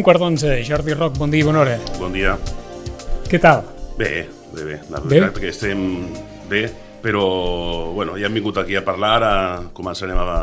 [0.00, 1.74] Un quart d'onze, Jordi Roc, bon dia i bona hora.
[2.00, 2.32] Bon dia.
[3.28, 3.66] Què tal?
[3.98, 4.22] Bé,
[4.54, 4.76] bé, bé.
[4.88, 5.18] La Bé?
[5.18, 5.82] veritat que estem
[6.48, 6.62] bé,
[7.04, 7.24] però
[7.92, 9.32] bueno, ja hem vingut aquí a parlar, ara
[9.76, 10.38] començarem a,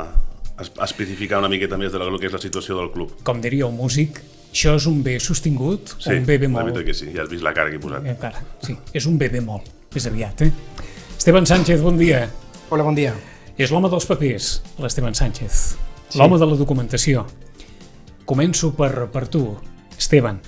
[0.61, 3.15] a especificar una miqueta més de la, el que és la situació del club.
[3.25, 6.69] Com diria un músic, això és un bé sostingut o un bé la bemol?
[6.69, 8.05] veritat que sí, ja has vist la cara que he posat.
[8.05, 9.65] Eh, Encara, sí, és un bé bemol,
[9.97, 10.51] més aviat, eh?
[11.17, 12.27] Esteban Sánchez, bon dia.
[12.69, 13.17] Hola, bon dia.
[13.57, 15.65] És l'home dels papers, l'Esteban Sánchez.
[16.13, 17.25] L'home de la documentació.
[18.27, 19.45] Començo per, per tu,
[19.97, 20.41] Esteban.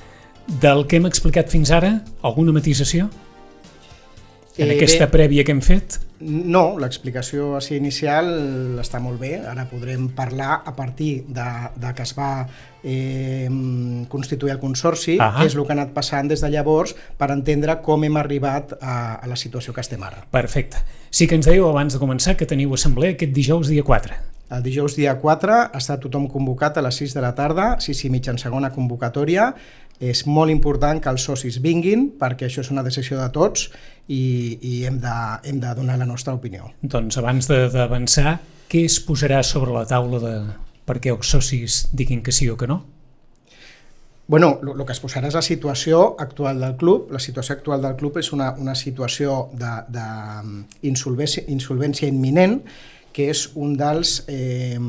[0.62, 3.10] Del que hem explicat fins ara, alguna matisació?
[4.60, 5.12] En Eh, aquesta bé.
[5.14, 6.00] prèvia que hem fet?
[6.20, 8.28] No, l'explicació així inicial
[8.81, 9.38] està molt bé.
[9.48, 11.45] Ara podrem parlar a partir de,
[11.80, 12.45] de que es va
[12.84, 13.48] eh,
[14.09, 15.40] constituir el Consorci, Ahà.
[15.40, 18.73] què és el que ha anat passant des de llavors, per entendre com hem arribat
[18.81, 20.25] a, a la situació que estem ara.
[20.30, 20.84] Perfecte.
[21.09, 24.20] Sí que ens dèieu abans de començar que teniu assemblea aquest dijous dia 4.
[24.50, 28.09] El dijous dia 4 està tothom convocat a les 6 de la tarda, 6 i
[28.09, 29.52] mitja en segona convocatòria.
[30.00, 33.66] És molt important que els socis vinguin perquè això és una decisió de tots
[34.08, 36.72] i, i hem, de, hem de donar la nostra opinió.
[36.81, 38.39] Doncs abans de- d'avançar,
[38.72, 40.33] què es posarà sobre la taula de
[40.88, 42.86] perquè els socis diguin que sí o que no?
[44.30, 47.11] Bueno, el que es posarà és la situació actual del club.
[47.11, 49.50] La situació actual del club és una, una situació
[50.81, 52.61] d'insolvència insolvència imminent,
[53.20, 54.22] que és un dels...
[54.31, 54.80] Eh,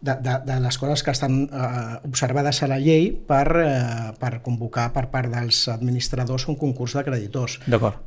[0.00, 4.36] de, de, de les coses que estan eh, observades a la llei per, eh, per
[4.46, 7.56] convocar per part dels administradors un concurs de creditors.
[7.66, 7.98] D'acord.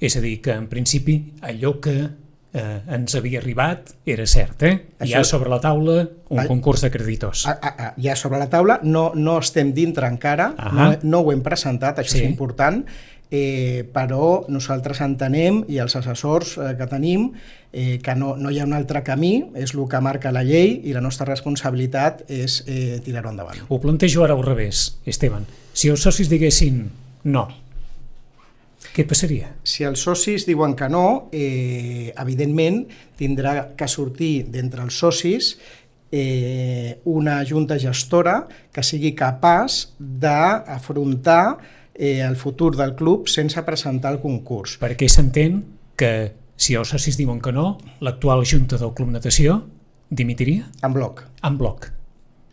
[0.00, 4.74] És a dir, que en principi allò que eh, ens havia arribat era cert, eh?
[5.00, 7.46] Hi ha Això- sobre la taula un Ai- concurs de creditors.
[7.48, 11.32] A, a, a, ja sobre la taula, no, no estem dintre encara, no, no ho
[11.32, 12.24] hem presentat, això Sí.
[12.26, 12.84] és important,
[13.30, 17.30] eh, però nosaltres entenem, i els assessors eh, que tenim,
[17.72, 20.80] eh, que no, no hi ha un altre camí, és el que marca la llei,
[20.84, 23.64] i la nostra responsabilitat és eh, tirar-ho endavant.
[23.68, 25.46] Ho plantejo ara al revés, Esteban.
[25.72, 26.84] Si els socis diguessin
[27.30, 27.48] no,
[28.90, 29.52] què passaria?
[29.62, 32.82] Si els socis diuen que no, eh, evidentment
[33.18, 35.52] tindrà que sortir d'entre els socis
[36.10, 41.44] eh, una junta gestora que sigui capaç d'afrontar
[42.00, 44.78] eh, el futur del club sense presentar el concurs.
[44.80, 45.60] Perquè s'entén
[46.00, 49.60] que si els socis diuen que no, l'actual junta del Club Natació
[50.10, 51.26] dimitiria En bloc.
[51.44, 51.90] en bloc,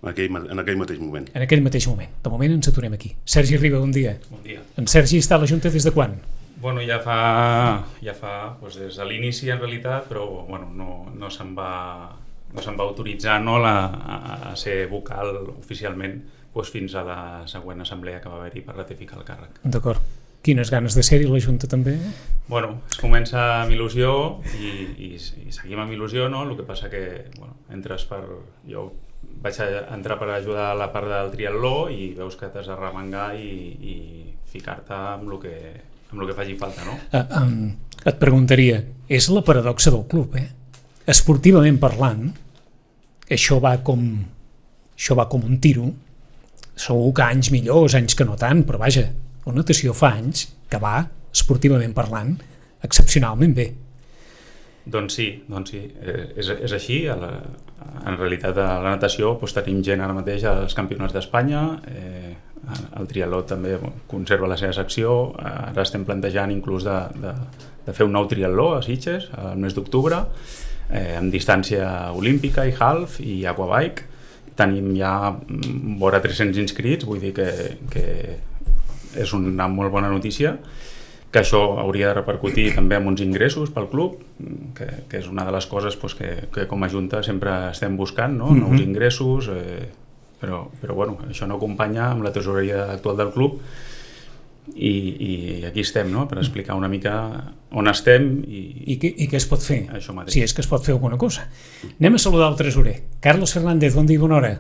[0.03, 1.25] En aquell, en aquell mateix moment.
[1.34, 2.12] en aquell mateix moment.
[2.24, 3.16] De moment ens aturem aquí.
[3.25, 4.18] Sergi Riba, bon dia.
[4.30, 4.62] Bon dia.
[4.78, 6.14] En Sergi està a la Junta des de quan?
[6.62, 7.18] Bueno, ja fa,
[8.03, 12.14] ja fa doncs des de l'inici en realitat, però bueno, no, no se'n va,
[12.53, 16.22] no se'n va autoritzar no, la, a, a ser vocal oficialment
[16.53, 17.19] doncs, fins a la
[17.50, 19.59] següent assemblea que va haver-hi per ratificar el càrrec.
[19.63, 20.02] D'acord.
[20.46, 21.97] Quines ganes de ser-hi la Junta també?
[22.47, 24.12] Bueno, es comença amb il·lusió
[24.56, 24.69] i,
[25.09, 26.46] i, i seguim amb il·lusió, no?
[26.47, 27.03] El que passa que
[27.35, 28.24] bueno, entres per...
[28.69, 28.88] Jo
[29.41, 32.78] vaig a entrar per ajudar a la part del triatló i veus que t'has de
[32.78, 33.96] remengar i, i
[34.50, 35.56] ficar-te amb el que,
[36.12, 36.96] amb el que faci falta, no?
[37.12, 37.75] Eh, um,
[38.08, 40.47] et preguntaria, és la paradoxa del club, eh?
[41.08, 42.29] Esportivament parlant,
[43.31, 44.03] això va com,
[44.96, 45.91] això va com un tiro,
[46.77, 49.07] segur que anys millors, anys que no tant, però vaja,
[49.47, 51.01] la natació fa anys que va,
[51.33, 52.35] esportivament parlant,
[52.85, 53.67] excepcionalment bé.
[54.87, 57.01] Doncs sí, doncs sí, eh, és, és així.
[57.11, 57.31] A la,
[58.07, 62.35] en realitat a la natació doncs, tenim gent ara mateix als campionats d'Espanya, eh,
[62.99, 63.77] el triatló també
[64.09, 67.33] conserva la seva secció, ara estem plantejant inclús de, de,
[67.85, 70.23] de fer un nou triatló a Sitges al mes d'octubre,
[70.89, 74.07] eh, amb distància olímpica i half i aquabike.
[74.57, 77.47] Tenim ja mm, vora 300 inscrits, vull dir que,
[77.94, 78.06] que
[79.17, 80.58] és una molt bona notícia
[81.31, 84.22] que això hauria de repercutir també en uns ingressos pel club,
[84.78, 87.97] que, que és una de les coses doncs, que, que com a Junta sempre estem
[87.99, 88.53] buscant, no?
[88.53, 88.64] Mhm.
[88.64, 89.90] nous ingressos, eh,
[90.40, 93.59] però, però bueno, això no acompanya amb la tesoreria actual del club
[94.75, 96.28] i, i aquí estem no?
[96.28, 97.14] per explicar una mica
[97.72, 98.61] on estem i,
[98.93, 99.84] I, què, I què es pot fer?
[99.96, 100.35] Això mateix.
[100.35, 101.47] Si és que es pot fer alguna cosa.
[101.97, 102.97] Anem a saludar el tresorer.
[103.23, 104.53] Carlos Fernández, bon dia i bona hora.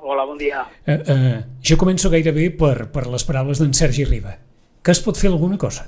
[0.00, 0.64] Hola, bon dia.
[0.86, 4.36] Eh, eh, jo començo gairebé per, per les paraules d'en Sergi Riba.
[4.80, 5.86] Que es pot fer alguna cosa?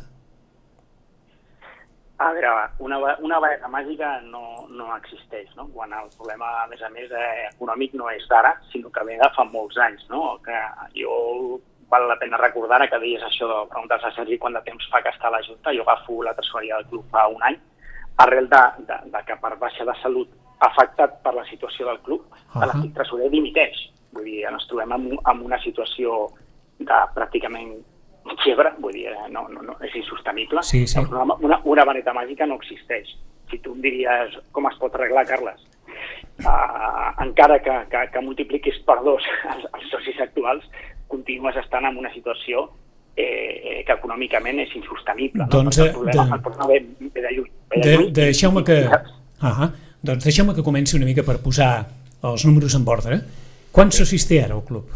[2.23, 5.67] A veure, una, una vareta màgica no, no existeix, no?
[5.75, 9.17] Quan el problema, a més a més, eh, econòmic no és d'ara, sinó que ve
[9.19, 10.37] de fa molts anys, no?
[10.45, 10.61] Que
[11.01, 11.17] jo
[11.93, 14.89] val la pena recordar ara que deies això de preguntar a Sergi quant de temps
[14.91, 15.75] fa que està a la Junta.
[15.77, 17.59] Jo agafo la tresoreria del club fa un any,
[18.25, 22.25] arrel de, de, de que per baixa de salut afectat per la situació del club,
[22.55, 22.69] Ahà.
[22.71, 23.89] l'antic tresorer dimiteix.
[24.17, 26.29] Vull dir, ens trobem en, en una situació
[26.79, 27.75] de pràcticament
[28.43, 30.63] quiebre, vull dir, eh, no, no, no, és insostenible.
[30.63, 31.03] Sí, sí.
[31.03, 33.11] Una, una, una vareta màgica no existeix.
[33.51, 35.65] Si tu em diries com es pot arreglar, Carles,
[36.47, 40.69] uh, encara que, que, que multipliquis per dos els, els socis actuals,
[41.13, 42.67] continues estant en una situació
[43.15, 45.47] eh, que econòmicament és insostenible.
[45.53, 45.87] Doncs, no?
[45.87, 47.55] el problema, de, el problema ve, ve de lluny.
[47.71, 48.83] Ve de, de, lluny deixeu-me que...
[49.43, 49.73] Ah
[50.03, 51.71] doncs deixeu-me que comenci una mica per posar
[52.27, 53.21] els números en ordre.
[53.73, 54.91] Quants socis té ara el club?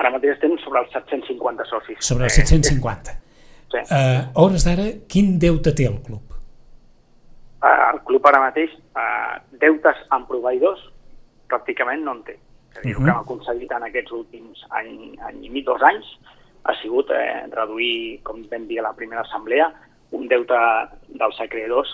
[0.00, 2.00] Ara mateix estem sobre els 750 socis.
[2.00, 3.16] Sobre els 750.
[3.74, 3.82] Sí.
[3.82, 6.32] A uh, hores d'ara, quin deute té el club?
[7.60, 10.80] Uh, el club ara mateix, uh, deutes amb proveïdors,
[11.52, 12.38] pràcticament no en té.
[12.76, 13.00] És a dir, uh -huh.
[13.00, 16.06] el que hem aconseguit en aquests últims any, any i mig, dos anys,
[16.64, 19.72] ha sigut eh, reduir, com vam dir a la primera assemblea,
[20.10, 20.54] un deute
[21.08, 21.88] dels acreedors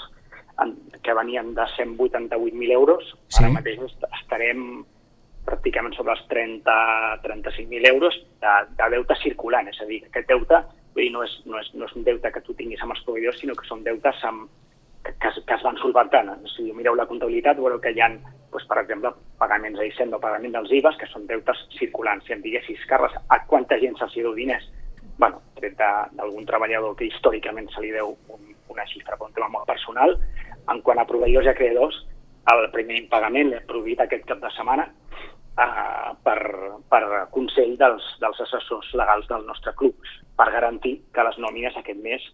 [0.63, 3.05] en, que venien de 188.000 euros.
[3.29, 3.45] Sí.
[3.45, 4.85] Ara mateix est- estarem
[5.47, 8.53] pràcticament sobre els 30-35.000 euros de,
[8.85, 9.69] de deute circulant.
[9.69, 10.63] És a dir, aquest deute
[10.95, 13.03] vull dir, no, és, no, és, no és un deute que tu tinguis amb els
[13.07, 14.51] proveïdors, sinó que són deutes amb,
[15.05, 16.31] que, que, es- que es van solventant.
[16.57, 18.09] Si mireu la comptabilitat, veureu que hi ha,
[18.53, 22.27] doncs, per exemple, pagaments a Hisenda o pagament dels IVAs, que són deutes circulants.
[22.27, 24.69] Si em diguessis, Carles, a quanta gent se'ls deu diners?
[25.19, 28.41] bueno, tret d'algun treballador que històricament se li deu un,
[28.73, 30.17] una xifra per un tema molt personal.
[30.73, 31.99] En quant a proveïdors i acreedors,
[32.51, 34.89] el primer impagament l'he produït aquest cap de setmana
[35.61, 36.39] eh, per,
[36.91, 39.95] per consell dels, dels assessors legals del nostre club,
[40.37, 42.25] per garantir que les nòmines aquest mes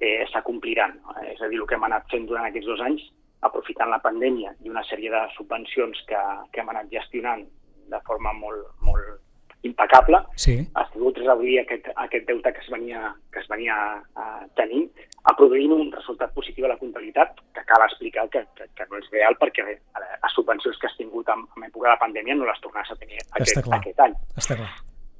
[0.00, 0.98] eh, s'acompliran.
[1.32, 3.04] És a dir, el que hem anat fent durant aquests dos anys,
[3.46, 6.20] aprofitant la pandèmia i una sèrie de subvencions que,
[6.52, 7.44] que hem anat gestionant
[7.88, 9.20] de forma molt, molt
[9.62, 10.54] impecable, Sí.
[10.74, 13.76] ha sigut reduir aquest, aquest deute que es venia, que es venia
[14.16, 14.88] uh, tenint,
[15.24, 18.98] a produint un resultat positiu a la comptabilitat, que cal explicar que, que, que no
[18.98, 22.46] és real perquè eh, les subvencions que has tingut en, en època de pandèmia no
[22.46, 23.80] les tornaràs a tenir Està aquest, clar.
[23.82, 24.14] aquest any.
[24.36, 24.70] Està clar.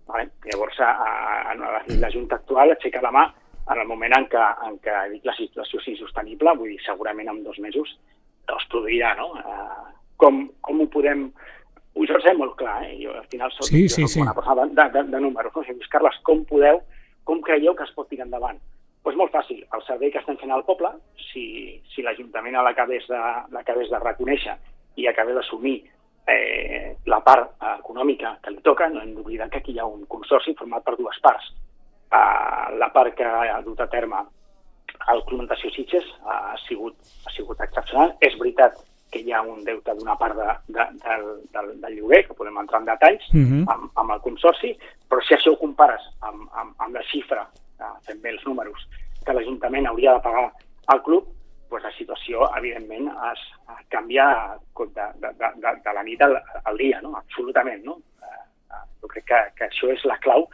[0.08, 0.30] Vale?
[0.46, 3.26] Llavors, a, a, a, la Junta actual aixeca la mà
[3.68, 7.28] en el moment en què, en què dic la situació és insostenible, vull dir, segurament
[7.32, 7.96] en dos mesos
[8.56, 9.32] es produirà, no?
[9.42, 11.28] Uh, com, com ho podem...
[11.98, 12.94] Ho jo sé molt clar, eh?
[13.00, 14.20] Jo al final soc, Sí, jo sí, soc sí.
[14.22, 15.52] una persona de, de, de números.
[15.54, 15.62] No?
[15.64, 16.80] O sigui, Carles, com podeu,
[17.26, 18.58] com creieu que es pot tirar endavant?
[18.58, 20.90] Doncs pues molt fàcil, el servei que estem fent al poble,
[21.30, 21.44] si,
[21.94, 23.20] si l'Ajuntament l'acabés de,
[23.54, 24.56] l'acabés de reconèixer
[25.00, 25.78] i acabés d'assumir
[26.28, 29.86] eh, la part eh, econòmica que li toca, no hem d'oblidar que aquí hi ha
[29.88, 31.48] un consorci format per dues parts.
[32.08, 34.24] Eh, la part que ha dut a terme
[35.12, 36.96] el Club Natació Sitges ha sigut,
[37.26, 38.14] ha sigut excepcional.
[38.20, 38.76] És veritat
[39.12, 41.22] que hi ha un deute d'una part de, de, del,
[41.54, 43.64] del, del lloguer, que podem entrar en detalls, Mhm.
[43.72, 44.74] amb, amb el consorci,
[45.08, 47.46] però si això ho compares amb, amb, amb la xifra,
[47.80, 48.88] eh, fent bé els números,
[49.24, 50.52] que l'Ajuntament hauria de pagar
[50.86, 51.24] al club,
[51.70, 53.40] doncs la situació, evidentment, es,
[53.88, 54.26] canvia
[54.76, 57.16] de, de, de, de, de la nit al, al dia, no?
[57.16, 57.82] absolutament.
[57.84, 57.98] No?
[58.22, 60.48] Eh, eh, jo crec que, que això és la clau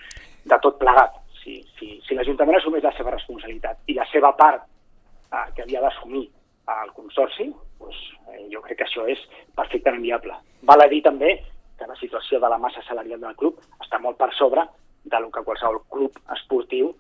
[0.44, 1.14] de tot plegat.
[1.44, 5.82] Si, si, si l'Ajuntament assumeix la seva responsabilitat i la seva part eh, que havia
[5.84, 6.24] d'assumir
[6.72, 7.50] el Consorci,
[7.80, 7.98] doncs,
[8.32, 9.20] eh, jo crec que això és
[9.56, 10.36] perfectament viable.
[10.64, 11.36] Val a dir també
[11.78, 14.64] que la situació de la massa salarial del club està molt per sobre
[15.04, 16.94] de lo que qualsevol club esportiu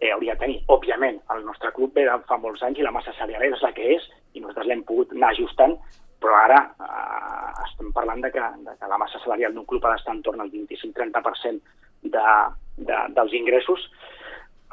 [0.00, 0.58] eh, hauria de tenir.
[0.70, 3.72] Òbviament, el nostre club ve de fa molts anys i la massa salarial és la
[3.74, 5.74] que és i nosaltres l'hem pogut anar ajustant,
[6.22, 9.96] però ara eh, estem parlant de que, de que la massa salarial d'un club ha
[9.96, 12.24] d'estar entorn al 25-30% de,
[12.76, 13.88] de, dels ingressos.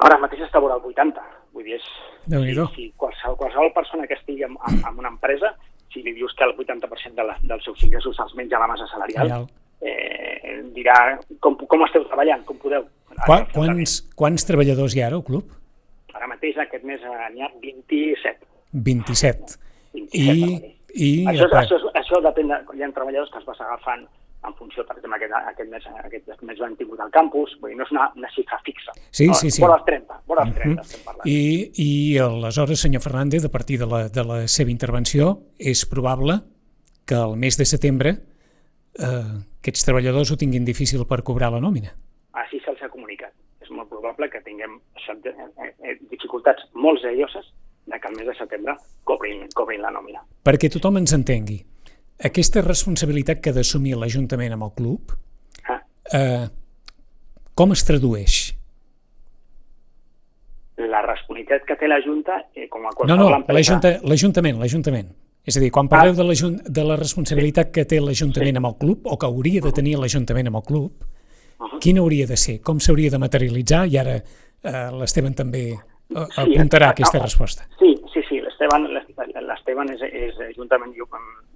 [0.04, 1.22] Ara mateix està vora el 80.
[1.56, 1.86] Vull dir, és,
[2.26, 5.54] si, si qualsevol, qualsevol persona que estigui en, en, en una empresa,
[5.92, 8.84] si li dius que el 80% de la, dels seus ingressos els menja la massa
[8.90, 9.46] salarial, Real.
[9.80, 10.96] eh, dirà
[11.40, 12.84] com, com esteu treballant, com podeu.
[13.24, 15.48] Qua, Ara, quants, quants treballadors hi ha ara al club?
[16.12, 18.44] Ara mateix aquest mes eh, n'hi ha 27.
[18.84, 19.56] 27.
[19.96, 22.58] 27 I, i això, això, és- això depèn de...
[22.76, 24.04] Hi ha treballadors que es vas agafant
[24.46, 27.78] en funció, per exemple, aquest, aquest, mes, aquest mes l'han tingut al campus, vull dir,
[27.78, 28.92] no és una, una xifra fixa.
[29.10, 29.62] Sí, no, sí, sí.
[29.62, 30.80] Vora els 30, vora els 30 Mhm.
[30.86, 31.26] estem parlant.
[31.26, 31.38] I,
[31.86, 36.40] I aleshores, senyor Fernández, a partir de la, de la seva intervenció, és probable
[37.06, 38.16] que el mes de setembre
[38.98, 41.92] eh, aquests treballadors ho tinguin difícil per cobrar la nòmina.
[42.32, 43.32] Així se'ls ha comunicat.
[43.60, 47.46] És molt probable que tinguem eh, eh, dificultats molt serioses
[47.86, 48.74] de que el mes de setembre
[49.04, 50.22] cobrin, cobrin la nòmina.
[50.44, 51.60] Perquè tothom ens entengui,
[52.24, 55.12] aquesta responsabilitat que ha d'assumir l'Ajuntament amb el club,
[55.68, 55.80] Ah,
[56.12, 56.48] eh,
[57.54, 58.54] com es tradueix?
[60.76, 63.52] la responsabilitat que té la Junta, eh, com a No, qualsevol no, empresa...
[63.56, 65.08] l'Ajunta- l'Ajuntament, l'Ajuntament.
[65.46, 68.74] És a dir, quan parleu de, l'ajun- de la responsabilitat que té l'Ajuntament amb el
[68.76, 71.04] club, o que hauria de tenir l'Ajuntament amb el club,
[71.80, 72.60] quina hauria de ser?
[72.60, 73.86] Com s'hauria de materialitzar?
[73.88, 77.68] I ara eh, l'Esteban també eh, apuntarà eh, aquesta no, resposta.
[77.78, 77.95] Sí, sí, sí,
[78.56, 78.88] l'Esteban
[79.46, 80.94] l'Esteban és, és eh, juntament,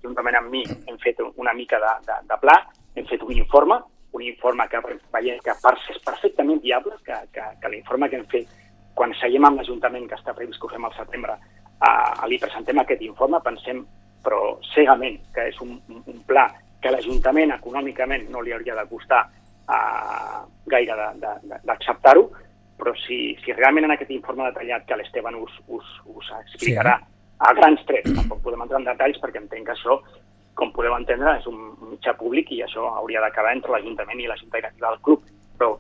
[0.02, 2.57] juntament amb mi hem fet una mica de, de, de pla,
[2.95, 3.78] hem fet un informe,
[4.12, 8.28] un informe que veiem que per, és perfectament viable, que, que, que l'informe que hem
[8.33, 8.59] fet
[8.95, 11.38] quan seguim amb l'Ajuntament, que està previst que ho fem al setembre,
[11.80, 13.85] eh, li presentem aquest informe, pensem
[14.25, 16.47] però cegament que és un, un pla
[16.80, 19.25] que l'Ajuntament econòmicament no li hauria de costar
[19.69, 20.40] uh,
[20.71, 20.97] gaire
[21.66, 22.25] d'acceptar-ho,
[22.81, 27.05] però si, si realment en aquest informe detallat que l'Esteban us, us, us explicarà sí,
[27.05, 27.21] eh?
[27.41, 29.97] a grans trets, tampoc podem entrar en detalls perquè entenc que això,
[30.59, 31.61] com podeu entendre, és un
[31.93, 35.25] mitjà públic i això hauria d'acabar entre l'Ajuntament i la Junta Directiva del club.
[35.57, 35.71] Però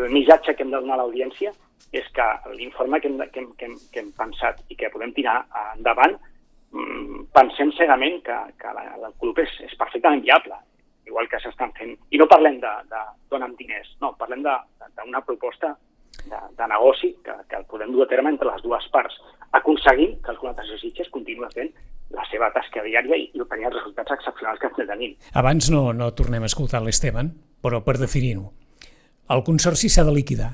[0.00, 1.52] el missatge que hem de donar a l'audiència
[1.92, 2.26] és que
[2.56, 5.42] l'informe que, hem, que, hem, que, hem, que hem pensat i que podem tirar
[5.74, 10.56] endavant mm, pensem cegament que, que la, el club és, és perfectament viable,
[11.10, 11.96] igual que s'estan fent.
[12.14, 15.74] I no parlem de, de dona'm diners, no, parlem d'una proposta
[16.24, 19.16] de, de negoci que, que el podem dur a terme entre les dues parts,
[19.56, 21.70] aconseguint que el Club Natació Sitges continua fent
[22.14, 25.14] la seva tasca diària i, i obtenir els resultats excepcionals que estem tenint.
[25.38, 27.30] Abans no, no tornem a escoltar l'Esteban,
[27.62, 28.48] però per definir-ho,
[29.30, 30.50] el Consorci s'ha de liquidar.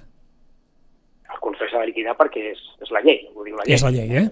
[1.33, 3.77] El Consorci s'ha de liquidar perquè és, és la llei, ho diu la llei.
[3.79, 4.27] És la llei, eh?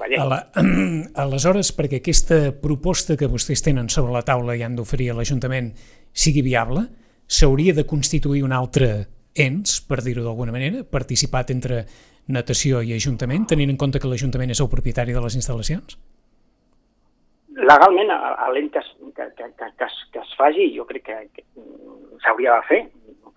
[0.00, 0.22] La llei.
[0.30, 0.40] la,
[1.26, 5.74] aleshores, perquè aquesta proposta que vostès tenen sobre la taula i han d'oferir a l'Ajuntament
[6.14, 6.86] sigui viable,
[7.30, 11.84] s'hauria de constituir un altre ens, per dir-ho d'alguna manera, participat entre
[12.30, 15.98] natació i Ajuntament, tenint en compte que l'Ajuntament és el propietari de les instal·lacions?
[17.60, 18.10] Legalment,
[18.54, 18.82] l'ent que,
[19.16, 21.44] que, que, que, es, que es faci, jo crec que, que
[22.24, 22.80] s'hauria de fer,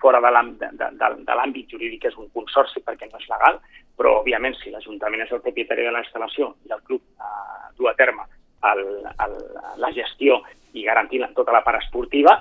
[0.04, 3.60] fora de l'àmbit jurídic és un consorci perquè no és legal,
[3.98, 7.88] però òbviament si l'Ajuntament és el propietari de la instal·lació i el club eh, du
[7.88, 8.26] a terme
[8.72, 8.84] el,
[9.26, 9.38] el,
[9.80, 10.42] la gestió
[10.74, 12.36] i garantint tota la part esportiva,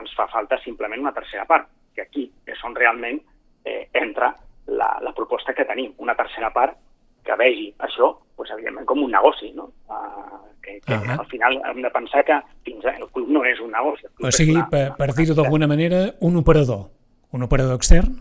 [0.00, 3.20] ens fa falta simplement una tercera part, que aquí és on realment
[3.64, 4.34] eh, entra
[4.66, 6.76] la, la proposta que tenim, una tercera part
[7.24, 9.70] que vegi això, pues, evidentment, com un negoci, no?
[9.88, 11.20] Uh, que, que uh -huh.
[11.20, 14.06] al final hem de pensar que fins el club no és un negoci.
[14.20, 16.90] O sigui, una, per, per dir-ho d'alguna manera, un operador.
[17.32, 18.14] Un operador extern?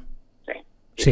[0.46, 0.54] Sí.
[0.54, 0.64] Sí.
[0.96, 1.12] sí.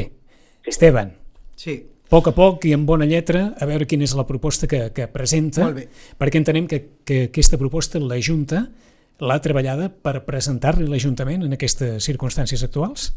[0.64, 0.70] sí.
[0.70, 1.14] Esteban.
[1.56, 1.88] Sí.
[2.06, 4.92] A poc a poc i amb bona lletra, a veure quina és la proposta que,
[4.92, 5.70] que presenta,
[6.20, 8.68] perquè entenem que, que aquesta proposta la Junta
[9.22, 13.12] l'ha treballada per presentar-li l'Ajuntament en aquestes circumstàncies actuals?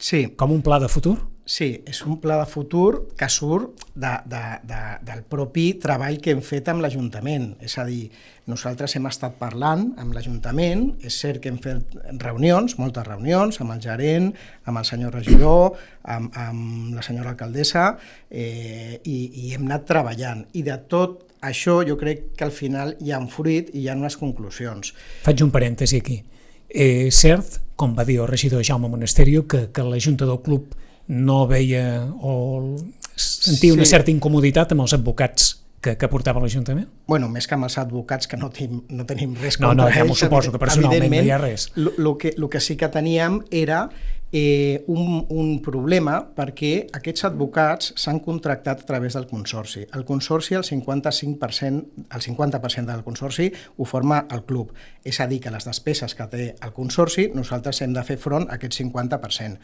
[0.00, 0.30] Sí.
[0.40, 1.18] Com un pla de futur?
[1.44, 6.32] Sí, és un pla de futur que surt de, de, de, del propi treball que
[6.32, 7.50] hem fet amb l'Ajuntament.
[7.60, 8.06] És a dir,
[8.48, 13.74] nosaltres hem estat parlant amb l'Ajuntament, és cert que hem fet reunions, moltes reunions, amb
[13.76, 14.30] el gerent,
[14.70, 15.76] amb el senyor regidor,
[16.16, 17.90] amb, amb la senyora alcaldessa,
[18.30, 20.46] eh, i, i hem anat treballant.
[20.56, 23.88] I de tot això jo crec que al final hi ha un fruit i hi
[23.88, 24.94] ha unes conclusions.
[25.24, 26.20] Faig un parèntesi aquí.
[26.68, 30.74] Eh, cert, com va dir el regidor Jaume Monasterio, que, que la Junta del Club
[31.10, 32.76] no veia o
[33.16, 33.74] sentia sí.
[33.74, 36.86] una certa incomoditat amb els advocats que, que portava l'Ajuntament?
[37.08, 39.90] Bueno, més que amb els advocats, que no tenim, no tenim res no, contra no,
[39.94, 41.70] ja m'ho suposo, que personalment no hi ha res.
[41.76, 43.86] El que, lo que sí que teníem era
[44.32, 49.86] eh, un, un problema perquè aquests advocats s'han contractat a través del Consorci.
[49.94, 54.74] El Consorci, el 55%, el 50% del Consorci ho forma el club.
[55.04, 58.48] És a dir, que les despeses que té el Consorci nosaltres hem de fer front
[58.48, 59.58] a aquest 50%.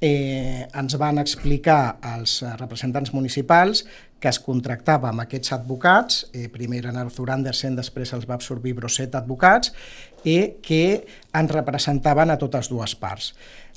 [0.00, 3.82] Eh, ens van explicar els representants municipals
[4.22, 8.74] que es contractava amb aquests advocats, eh, primer eren Arthur Andersen, després els va absorbir
[8.74, 9.72] Brosset Advocats,
[10.24, 13.34] eh, que ens representaven a totes dues parts.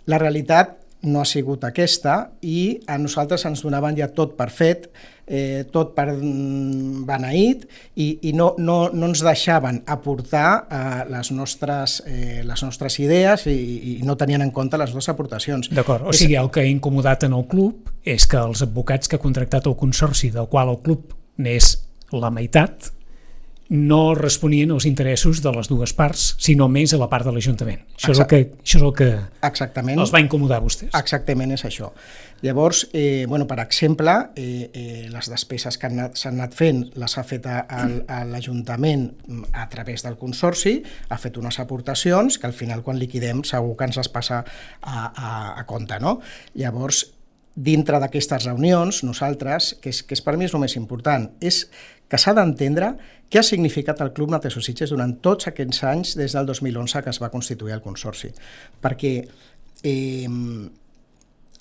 [0.10, 2.16] La realitat no ha sigut aquesta
[2.46, 4.88] i a nosaltres ens donaven ja tot per fet,
[5.26, 7.66] eh, tot per mm, beneït
[7.96, 13.48] i, i no, no, no ens deixaven aportar eh, les, nostres, eh, les nostres idees
[13.50, 13.58] i,
[13.96, 15.72] i no tenien en compte les dues aportacions.
[15.74, 19.18] D'acord, o sigui, el que ha incomodat en el club és que els advocats que
[19.18, 21.74] ha contractat el Consorci, del qual el club n'és
[22.14, 22.92] la meitat,
[23.72, 27.86] no responien als interessos de les dues parts, sinó més a la part de l'Ajuntament.
[27.96, 29.08] Això, és el que, això és el que
[29.48, 30.02] Exactament.
[30.04, 30.90] els va incomodar a vostès.
[31.00, 31.94] Exactament és això.
[32.44, 37.18] Llavors, eh, bueno, per exemple, eh, eh, les despeses que s'han anat, anat fent les
[37.18, 39.08] ha fet l'Ajuntament
[39.54, 43.88] a través del Consorci, ha fet unes aportacions que al final quan liquidem segur que
[43.88, 44.44] ens les passa
[44.82, 45.96] a, a, a compte.
[46.04, 46.20] No?
[46.60, 47.06] Llavors,
[47.56, 51.70] dintre d'aquestes reunions, nosaltres, que és, que és per mi és el més important, és
[52.12, 52.98] que s'ha d'entendre
[53.32, 57.14] què ha significat el Club Natació Sitges durant tots aquests anys des del 2011 que
[57.14, 58.32] es va constituir el Consorci.
[58.84, 59.14] Perquè
[59.88, 60.28] eh,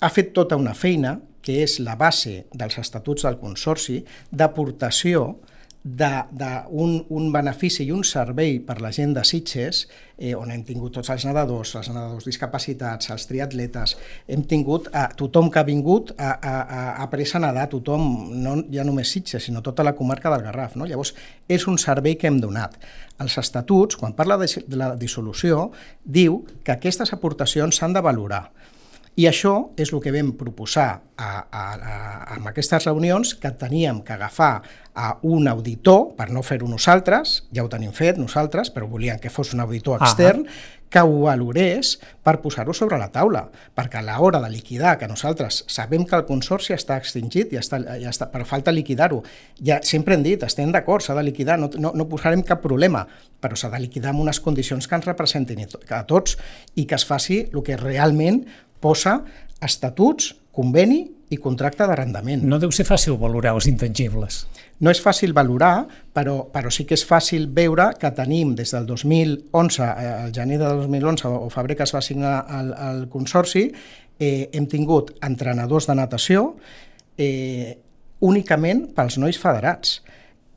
[0.01, 5.23] ha fet tota una feina, que és la base dels estatuts del Consorci, d'aportació
[5.83, 10.93] d'un un benefici i un servei per la gent de Sitges, eh, on hem tingut
[10.93, 13.95] tots els nedadors, els nedadors discapacitats, els triatletes,
[14.29, 18.05] hem tingut a tothom que ha vingut a, a, a après a nedar, tothom,
[18.43, 20.77] no ja només Sitges, sinó tota la comarca del Garraf.
[20.77, 20.85] No?
[20.85, 21.15] Llavors,
[21.49, 22.77] és un servei que hem donat.
[23.21, 25.71] Els estatuts, quan parla de, de la dissolució,
[26.05, 28.51] diu que aquestes aportacions s'han de valorar
[29.21, 30.89] I això és el que vam proposar
[31.21, 31.95] a, a, a,
[32.37, 34.53] amb aquestes reunions, que teníem que agafar
[34.97, 39.29] a un auditor, per no fer-ho nosaltres, ja ho tenim fet nosaltres, però volíem que
[39.29, 40.79] fos un auditor extern, -huh.
[40.89, 45.63] que ho valorés per posar-ho sobre la taula, perquè a l'hora de liquidar, que nosaltres
[45.67, 49.23] sabem que el consorci està extingit, ja està, ja està, però falta liquidar-ho.
[49.63, 53.07] Ja sempre hem dit, estem d'acord, s'ha de liquidar, no, no, no posarem cap problema,
[53.39, 56.37] però s'ha de liquidar amb unes condicions que ens representin a tots
[56.75, 58.45] i que es faci el que realment
[58.81, 59.21] posa
[59.61, 62.43] estatuts, conveni i contracte d'arrendament.
[62.43, 64.43] No deu ser fàcil valorar els intangibles.
[64.83, 68.87] No és fàcil valorar, però, però sí que és fàcil veure que tenim des del
[68.89, 69.87] 2011,
[70.25, 73.67] el gener de 2011 o febrer que es va signar el, el Consorci,
[74.19, 76.55] eh, hem tingut entrenadors de natació
[77.17, 77.77] eh,
[78.21, 80.01] únicament pels nois federats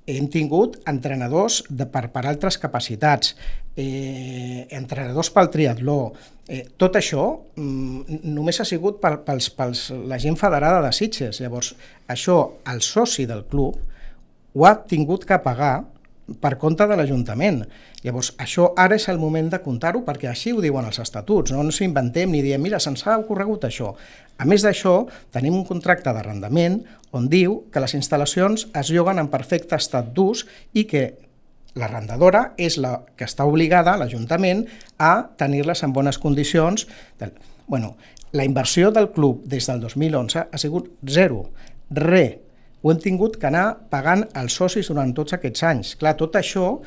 [0.06, 3.32] hem tingut entrenadors de, per, per altres capacitats,
[3.76, 5.99] eh, entrenadors pel triatló,
[6.49, 7.25] eh, tot això
[7.56, 11.40] mm, només ha sigut per, pels, pels, la gent federada de Sitges.
[11.40, 11.73] Llavors,
[12.08, 12.38] això
[12.70, 13.80] el soci del club
[14.54, 15.75] ho ha tingut que pagar
[16.40, 17.62] per compte de l'Ajuntament.
[18.04, 21.64] Llavors, això ara és el moment de comptar-ho perquè així ho diuen els estatuts, no,
[21.64, 23.94] no inventem ni diem, mira, se'ns ha ocorregut això.
[24.38, 26.81] A més d'això, tenim un contracte d'arrendament
[27.14, 30.43] on diu que les instal·lacions es lloguen en perfecte estat d'ús
[30.75, 31.05] i que
[31.79, 34.64] l'arrendadora és la que està obligada, l'Ajuntament,
[34.99, 36.87] a tenir-les en bones condicions.
[37.67, 37.95] Bueno,
[38.35, 41.47] la inversió del club des del 2011 ha sigut zero,
[41.91, 42.41] res,
[42.85, 45.95] ho hem tingut que anar pagant els socis durant tots aquests anys.
[45.97, 46.83] Clar, tot això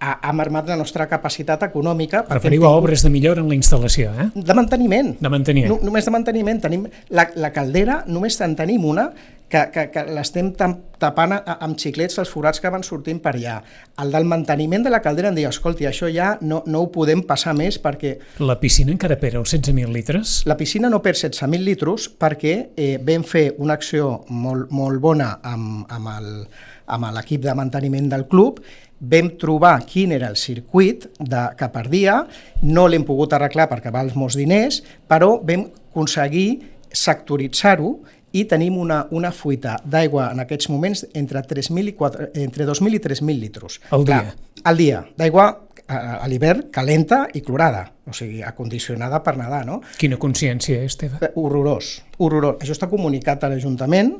[0.00, 2.24] ha, ha marmat la nostra capacitat econòmica.
[2.28, 2.70] Referiu tingut...
[2.72, 4.30] a obres de millora en la instal·lació, eh?
[4.34, 5.14] De manteniment.
[5.20, 5.72] De manteniment.
[5.72, 6.60] No, només de manteniment.
[6.64, 9.10] Tenim la, la caldera, només en tenim una,
[9.48, 13.58] que, que, que l'estem tapant amb xiclets els forats que van sortint per allà.
[14.02, 17.22] El del manteniment de la caldera em diu, escolti, això ja no, no ho podem
[17.28, 18.16] passar més perquè...
[18.42, 20.40] La piscina encara perd els 16.000 litres?
[20.50, 25.36] La piscina no perd 16.000 litres perquè eh, vam fer una acció molt, molt bona
[25.44, 28.64] amb, amb l'equip de manteniment del club
[29.10, 32.22] vam trobar quin era el circuit de, que perdia,
[32.62, 36.48] no l'hem pogut arreglar perquè val molts diners, però vam aconseguir
[36.94, 37.94] sectoritzar-ho
[38.34, 42.98] i tenim una, una fuita d'aigua en aquests moments entre, 3.000 i 4, entre 2.000
[42.98, 43.78] i 3.000 litres.
[43.94, 44.24] Al dia?
[44.24, 45.46] Clar, al dia, d'aigua
[45.86, 49.82] a l'hivern calenta i clorada, o sigui, acondicionada per nedar, no?
[50.00, 51.20] Quina consciència és teva?
[51.20, 52.56] Eh, horrorós, horrorós.
[52.64, 54.14] Això està comunicat a l'Ajuntament.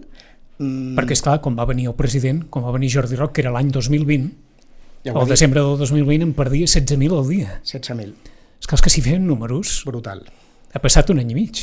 [0.61, 0.95] Mm.
[0.99, 3.55] Perquè, és clar, quan va venir el president, quan va venir Jordi Roc, que era
[3.55, 4.29] l'any 2020,
[5.05, 7.59] ja al desembre del 2020 em perdia 16.000 al dia.
[7.63, 8.15] 16.000.
[8.61, 9.83] És clar, és que si feien números...
[9.87, 10.25] Brutal.
[10.75, 11.61] Ha passat un any i mig.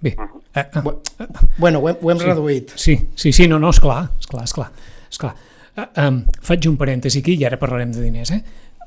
[0.00, 0.14] Bé.
[0.16, 1.26] Uh, uh,
[1.58, 2.72] bueno, ho hem, ho hem sí, reduït.
[2.78, 4.70] Sí, sí, sí, no, no, esclar, esclar, esclar.
[5.10, 5.34] esclar.
[5.76, 8.32] Uh, um, faig un parèntesi aquí i ara parlarem de diners.
[8.34, 8.40] Eh?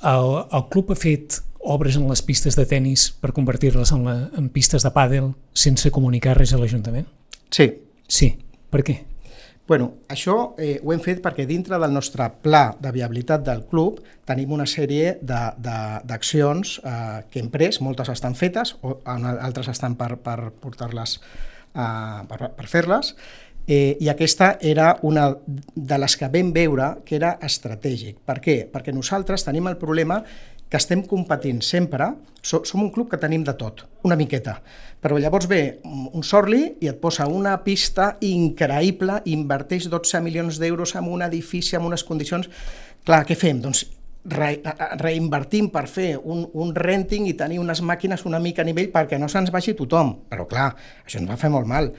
[0.09, 4.15] El, el club ha fet obres en les pistes de tennis per convertir-les en, la,
[4.37, 7.05] en pistes de pàdel sense comunicar res a l'Ajuntament?
[7.53, 7.69] Sí.
[8.09, 8.33] Sí.
[8.71, 8.97] Per què?
[9.67, 14.01] Bueno, això eh, ho hem fet perquè dintre del nostre pla de viabilitat del club
[14.27, 20.15] tenim una sèrie d'accions eh, que hem pres, moltes estan fetes, o altres estan per,
[20.23, 21.19] per portar-les,
[21.71, 23.13] eh, per, per fer-les,
[23.67, 28.19] eh, i aquesta era una de les que vam veure que era estratègic.
[28.25, 28.57] Per què?
[28.71, 30.19] Perquè nosaltres tenim el problema
[30.71, 32.07] que estem competint sempre,
[32.41, 34.55] som un club que tenim de tot, una miqueta,
[35.03, 40.95] però llavors ve un Sorli i et posa una pista increïble, inverteix 12 milions d'euros
[40.95, 42.47] en un edifici, amb unes condicions...
[43.01, 43.59] Clar, què fem?
[43.59, 43.83] Doncs
[44.29, 44.51] re,
[45.01, 49.19] reinvertim per fer un, un renting i tenir unes màquines una mica a nivell perquè
[49.19, 50.13] no se'ns vagi tothom.
[50.29, 50.71] Però clar,
[51.03, 51.91] això ens va fer molt mal.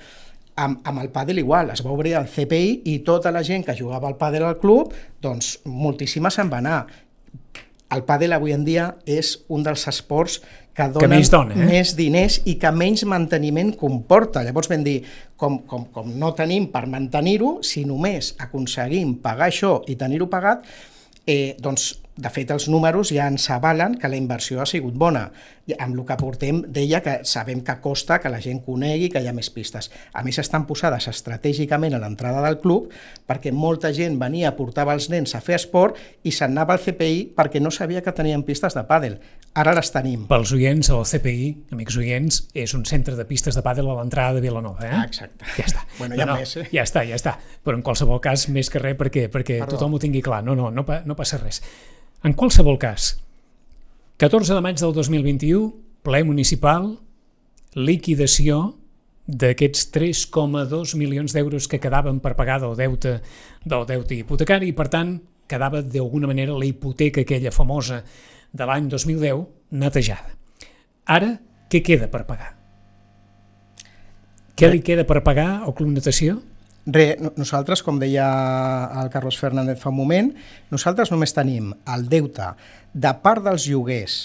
[0.63, 3.77] Amb, amb el pàdel igual, es va obrir el CPI i tota la gent que
[3.77, 6.85] jugava al pàdel al club, doncs moltíssima se'n va anar
[7.93, 10.41] el pàdel avui en dia és un dels esports
[10.73, 11.67] que donen que més, dona, eh?
[11.69, 14.43] més diners i que menys manteniment comporta.
[14.47, 15.03] Llavors vam dir,
[15.37, 20.65] com, com, com no tenim per mantenir-ho, si només aconseguim pagar això i tenir-ho pagat,
[21.27, 25.31] eh, doncs de fet, els números ja ens avalen que la inversió ha sigut bona.
[25.65, 29.23] I amb el que portem, deia que sabem que costa que la gent conegui que
[29.23, 29.89] hi ha més pistes.
[30.13, 32.91] A més, estan posades estratègicament a l'entrada del club
[33.29, 37.63] perquè molta gent venia, portava els nens a fer esport i s'anava al CPI perquè
[37.63, 39.17] no sabia que tenien pistes de pàdel.
[39.57, 40.27] Ara les tenim.
[40.29, 44.37] Pels oients, el CPI, amics oients, és un centre de pistes de pàdel a l'entrada
[44.37, 44.85] de Vilanova.
[44.85, 44.93] Eh?
[44.93, 45.49] Ah, exacte.
[45.57, 45.87] Ja està.
[46.03, 46.65] Bueno, ja no, més, eh?
[46.73, 47.37] Ja està, ja està.
[47.63, 50.41] Però en qualsevol cas, més que res, perquè, perquè tothom ho tingui clar.
[50.43, 51.61] No, no, no, no passa res.
[52.23, 53.17] En qualsevol cas,
[54.23, 55.73] 14 de maig del 2021,
[56.07, 56.85] ple municipal,
[57.75, 58.77] liquidació
[59.27, 63.17] d'aquests 3,2 milions d'euros que quedaven per pagar del deute,
[63.67, 65.17] del deute hipotecari i, per tant,
[65.51, 68.05] quedava d'alguna manera la hipoteca aquella famosa
[68.55, 69.43] de l'any 2010
[69.83, 70.39] netejada.
[71.11, 71.35] Ara,
[71.67, 72.53] què queda per pagar?
[74.55, 76.39] Què li queda per pagar al Club Natació?
[76.87, 77.07] Re,
[77.39, 78.27] nosaltres, com deia
[79.03, 80.33] el Carlos Fernández fa un moment,
[80.73, 82.49] nosaltres només tenim el deute
[82.93, 84.17] de part dels lloguers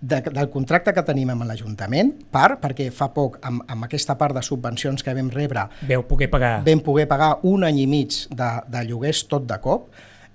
[0.00, 4.36] de, del contracte que tenim amb l'Ajuntament, part, perquè fa poc, amb, amb aquesta part
[4.36, 6.58] de subvencions que vam rebre, Veu poder pagar...
[6.66, 9.88] vam poder pagar un any i mig de, de lloguers tot de cop,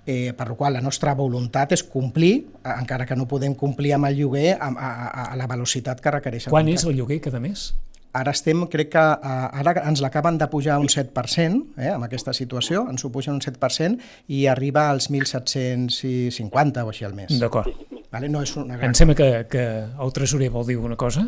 [0.04, 3.94] eh, per la qual la nostra voluntat és complir, eh, encara que no podem complir
[3.94, 7.22] amb el lloguer, a, a, a, a la velocitat que requereix Quan és el lloguer
[7.22, 7.70] cada mes?
[8.12, 12.34] Ara estem, crec que eh, ara ens l'acaben de pujar un 7%, eh, amb aquesta
[12.36, 13.96] situació, ens ho pugen un 7%
[14.28, 17.32] i arriba als 1.750 o així al mes.
[17.40, 17.72] D'acord.
[18.12, 18.28] Vale?
[18.28, 18.90] No és una gran...
[18.90, 19.62] Em sembla que, que
[20.04, 21.24] el tresorer vol dir una cosa.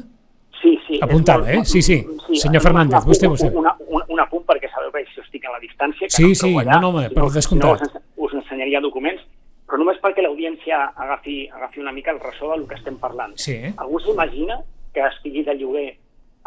[0.60, 0.98] Sí, sí.
[0.98, 1.62] és Apuntava, eh?
[1.64, 1.98] Sí, sí.
[2.36, 3.48] Senyor només Fernández, un- vostè, vostè.
[3.56, 6.08] Una, un, un apunt perquè sabeu que jo estic a la distància.
[6.08, 7.84] Que Sí, no sí, allà, no, no, home, si per no, descomptat.
[7.88, 9.24] si no, us, us ensenyaria documents,
[9.64, 13.32] però només perquè l'audiència agafi, agafi una mica el ressò del que estem parlant.
[13.40, 13.56] Sí?
[13.74, 14.60] Algú s'imagina
[14.94, 15.88] que estigui de lloguer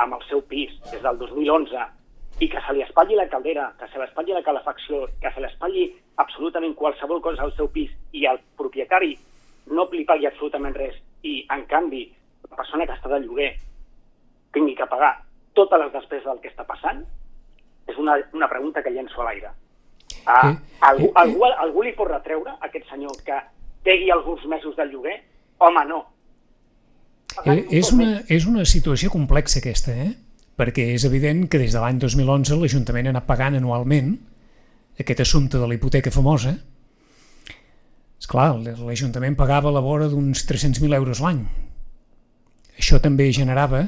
[0.03, 1.85] amb el seu pis des del 2011
[2.39, 5.41] i que se li espatlli la caldera, que se li espatlli la calefacció, que se
[5.41, 5.87] li espatlli
[6.21, 9.15] absolutament qualsevol cosa al seu pis i el propietari
[9.73, 12.05] no li pagui absolutament res i, en canvi,
[12.49, 13.53] la persona que està de lloguer
[14.53, 15.15] tingui que pagar
[15.57, 17.01] totes les despeses del que està passant,
[17.87, 19.49] és una, una pregunta que llenço a l'aire.
[20.27, 23.37] Ah, Eh, algú, eh, algú, algú li pot retreure a aquest senyor que
[23.83, 25.17] pegui alguns mesos de lloguer?
[25.59, 26.05] Home, no.
[27.45, 30.13] Eh, és, una, és una situació complexa aquesta, eh?
[30.57, 34.15] perquè és evident que des de l'any 2011 l'Ajuntament ha anat pagant anualment
[34.97, 36.55] aquest assumpte de la hipoteca famosa.
[38.17, 41.43] És clar, l'Ajuntament pagava a la vora d'uns 300.000 euros l'any.
[42.77, 43.85] Això també generava...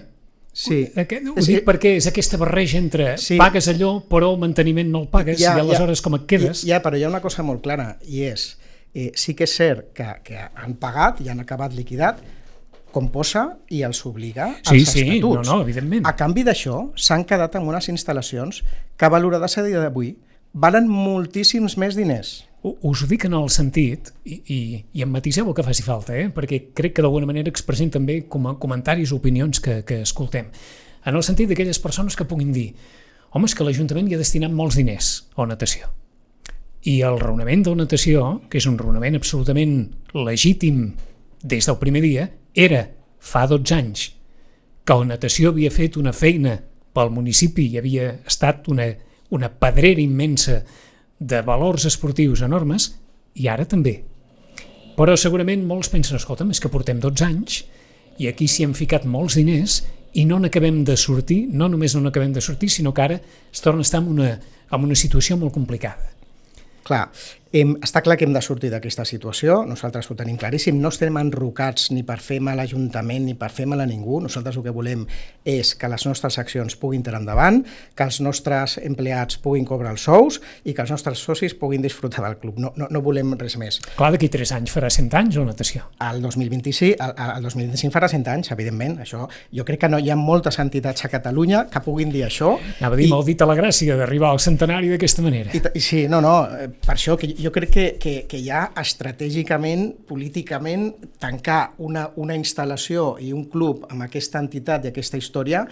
[0.59, 0.79] Sí.
[0.97, 3.35] Aquest, ho dic perquè és aquesta barreja entre Sí.
[3.39, 6.63] pagues allò però el manteniment no el pagues Ja, i aleshores com et quedes...
[6.67, 8.57] Ja, però hi ha una cosa molt clara, i és,
[8.91, 12.19] eh, sí que és cert que, que han pagat i han acabat liquidat,
[12.91, 15.47] com posa i els obliga Sí, als sí, estatuts.
[15.47, 16.05] no, no, evidentment.
[16.07, 18.63] A canvi d'això, s'han quedat amb unes instal·lacions
[18.97, 20.15] que valorades a dia d'avui
[20.53, 22.45] valen moltíssims més diners.
[22.63, 24.59] Us ho dic en el sentit, i, i,
[24.93, 26.27] i em matiseu el que faci falta, eh?
[26.33, 30.49] perquè crec que d'alguna manera expressem també com a comentaris o opinions que, que escoltem.
[31.05, 32.73] En el sentit d'aquelles persones que puguin dir
[33.31, 35.87] home, és que l'Ajuntament hi ha destinat molts diners a natació.
[36.89, 40.95] I el raonament de la natació, que és un raonament absolutament legítim
[41.43, 42.85] des del primer dia, era
[43.19, 44.05] fa 12 anys
[44.85, 46.55] que la natació havia fet una feina
[46.93, 48.87] pel municipi i havia estat una,
[49.29, 50.63] una pedrera immensa
[51.19, 52.93] de valors esportius enormes,
[53.35, 53.99] i ara també.
[54.97, 57.61] Però segurament molts pensen, escolta'm, és que portem 12 anys
[58.19, 59.83] i aquí s'hi han ficat molts diners
[60.19, 63.61] i no n'acabem de sortir, no només no n'acabem de sortir, sinó que ara es
[63.61, 66.09] torna a estar en una, en una situació molt complicada.
[66.83, 67.05] Clar,
[67.51, 71.17] hem, està clar que hem de sortir d'aquesta situació, nosaltres ho tenim claríssim, no estem
[71.17, 74.65] enrocats ni per fer mal a l'Ajuntament ni per fer mal a ningú, nosaltres el
[74.65, 75.05] que volem
[75.47, 77.61] és que les nostres accions puguin tirar endavant,
[77.95, 82.25] que els nostres empleats puguin cobrar els sous i que els nostres socis puguin disfrutar
[82.25, 83.79] del club, no, no, no volem res més.
[83.95, 85.87] Clar, d'aquí 3 anys farà 100 anys la natació.
[86.05, 90.11] El 2025, el, el 2025 farà 100 anys, evidentment, això, jo crec que no hi
[90.11, 92.53] ha moltes entitats a Catalunya que puguin dir això.
[92.77, 95.55] Anava a dir, molt dit a la gràcia d'arribar al centenari d'aquesta manera.
[95.55, 98.67] I, i sí, no, no, eh, per això que jo crec que, que, que ja
[98.79, 105.65] estratègicament, políticament, tancar una, una instal·lació i un club amb aquesta entitat i aquesta història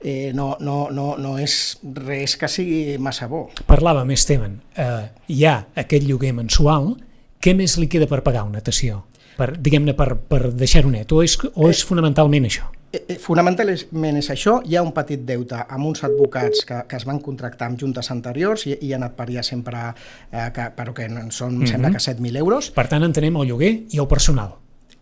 [0.00, 3.46] eh, no, no, no, no és res que sigui massa bo.
[3.68, 6.94] Parlàvem, Esteban, eh, hi ha aquest lloguer mensual,
[7.40, 9.04] què més li queda per pagar una natació?
[9.36, 12.70] Per, diguem-ne, per, per deixar-ho net, o és, o és fonamentalment això?
[12.96, 16.96] Eh, eh, Fonamentalment és això, hi ha un petit deute amb uns advocats que, que
[16.96, 19.82] es van contractar amb juntes anteriors i, i han anat per allà sempre,
[20.30, 21.72] eh, que, però que en són, mm -hmm.
[21.72, 24.54] sembla que 7.000 euros, Per tant, entenem el lloguer i el personal.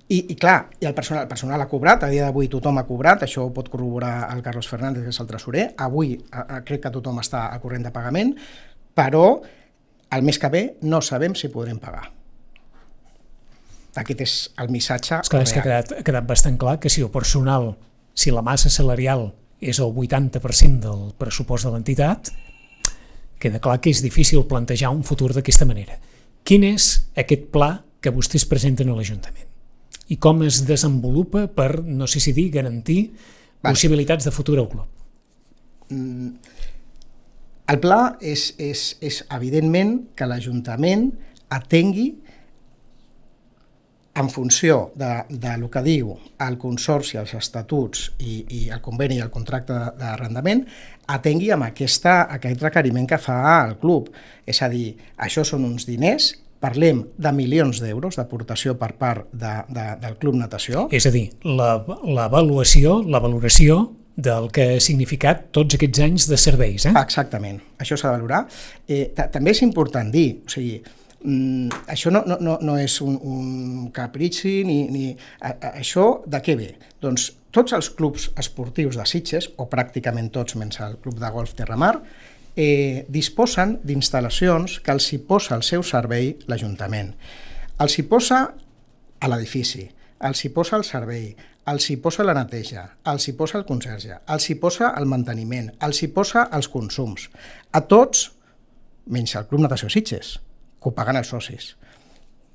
[0.08, 2.86] I, I clar, i el personal, el personal ha cobrat, a dia d'avui tothom ha
[2.86, 6.64] cobrat, això ho pot corroborar el Carlos Fernández, que és el tresorer, avui a, a,
[6.64, 8.34] crec que tothom està al corrent de pagament,
[8.94, 9.40] però
[10.10, 12.13] el mes que ve no sabem si podrem pagar.
[14.00, 15.84] Aquest és el missatge És clar, és que ha real.
[15.84, 17.74] quedat, ha quedat bastant clar que si el personal,
[18.14, 19.28] si la massa salarial
[19.60, 22.32] és el 80% del pressupost de l'entitat,
[23.38, 25.98] queda clar que és difícil plantejar un futur d'aquesta manera.
[26.44, 29.48] Quin és aquest pla que vostès presenten a l'Ajuntament?
[30.12, 33.72] I com es desenvolupa per, no sé si dir, garantir Vale.
[33.72, 34.88] possibilitats de futur al club?
[37.64, 41.08] El pla és, és, és evidentment que l'Ajuntament
[41.54, 42.10] atengui
[44.14, 46.12] en funció de, de lo que diu
[46.46, 50.62] el Consorci, els estatuts i, i el conveni i el contracte d'arrendament,
[51.10, 54.12] atengui amb aquesta, aquest requeriment que fa el club.
[54.46, 56.30] És a dir, això són uns diners,
[56.64, 61.26] parlem de milions d'euros d'aportació per part de, de, del Club Natació, És a dir,
[61.44, 63.82] la- l'avaluació, la, valoració
[64.16, 66.86] del que ha significat tots aquests anys de serveis.
[66.86, 66.94] Eh?
[67.02, 68.44] Exactament, això s'ha de valorar.
[68.88, 70.78] Eh, també és important dir, o sigui,
[71.24, 74.84] mm, això no, no, no, és un, un caprici ni...
[74.92, 75.06] ni
[75.40, 76.70] a, a, això de què ve?
[77.02, 81.54] Doncs tots els clubs esportius de Sitges, o pràcticament tots menys el Club de Golf
[81.58, 81.96] Terramar,
[82.56, 87.12] eh, disposen d'instal·lacions que els hi posa al seu servei l'Ajuntament.
[87.82, 88.40] Els hi posa
[89.20, 89.84] a l'edifici,
[90.24, 91.28] els hi posa el servei,
[91.70, 95.70] els hi posa la neteja, els hi posa el conserge, els hi posa el manteniment,
[95.86, 97.28] els hi posa els consums.
[97.72, 98.28] A tots,
[99.06, 100.36] menys el Club Natació Sitges,
[100.84, 101.72] que ho paguen els socis.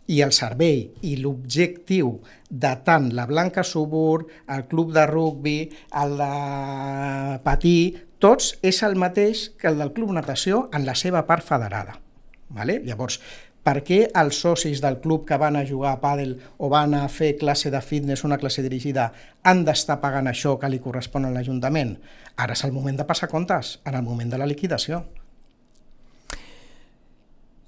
[0.10, 2.15] I el servei i l'objectiu
[2.50, 5.58] de tant la Blanca Subur, el club de rugbi,
[6.02, 6.30] el de
[7.46, 7.80] patí,
[8.22, 12.00] tots és el mateix que el del Club Natació en la seva part federada.
[12.50, 12.82] Vale?
[12.84, 13.20] Llavors,
[13.63, 17.06] per què els socis del club que van a jugar a pàdel o van a
[17.12, 19.12] fer classe de fitness, una classe dirigida,
[19.44, 21.98] han d'estar pagant això que li correspon a l'Ajuntament?
[22.36, 25.04] Ara és el moment de passar comptes, en el moment de la liquidació.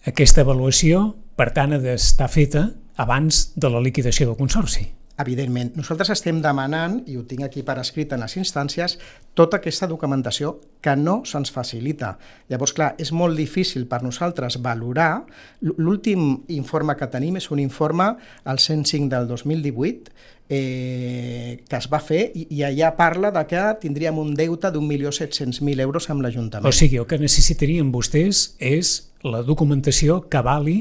[0.07, 4.87] Aquesta avaluació, per tant, ha d'estar feta abans de la liquidació del Consorci.
[5.21, 8.95] Evidentment, nosaltres estem demanant, i ho tinc aquí per escrit en les instàncies,
[9.37, 12.15] tota aquesta documentació que no se'ns facilita.
[12.49, 15.27] Llavors, clar, és molt difícil per nosaltres valorar.
[15.61, 18.15] L'últim informe que tenim és un informe,
[18.49, 20.15] el 105 del 2018,
[20.49, 24.89] eh, que es va fer i, i allà parla de que tindríem un deute d'un
[24.89, 26.65] milió 700.000 euros amb l'Ajuntament.
[26.67, 30.77] O sigui, el que necessitarien vostès és la documentació que vali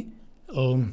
[0.56, 0.86] el,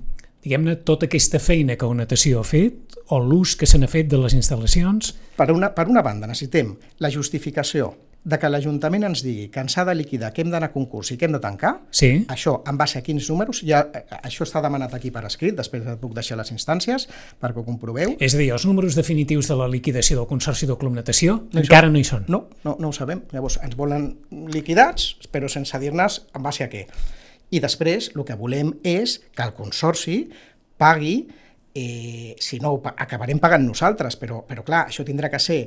[0.44, 4.10] diguem-ne, tota aquesta feina que una natació ha fet o l'ús que se n'ha fet
[4.12, 5.14] de les instal·lacions?
[5.38, 7.94] Per una, per una banda, necessitem la justificació
[8.28, 11.14] de que l'Ajuntament ens digui que ens ha de liquidar, que hem d'anar a concurs
[11.14, 12.26] i que hem de tancar, sí.
[12.34, 13.86] això en base a quins números, ja,
[14.18, 17.08] això està demanat aquí per escrit, després et puc deixar les instàncies
[17.40, 18.18] perquè ho comproveu.
[18.20, 21.64] És a dir, els números definitius de la liquidació del Consorci del Club Natació no
[21.64, 22.28] encara no hi són.
[22.28, 23.24] No, no, no ho sabem.
[23.32, 24.10] Llavors ens volen
[24.52, 26.84] liquidats, però sense dir-nos en base a què.
[27.52, 30.24] I després el que volem és que el Consorci
[30.78, 31.28] pagui
[31.78, 35.62] eh, si no, acabarem pagant nosaltres, però, però clar, això tindrà que ser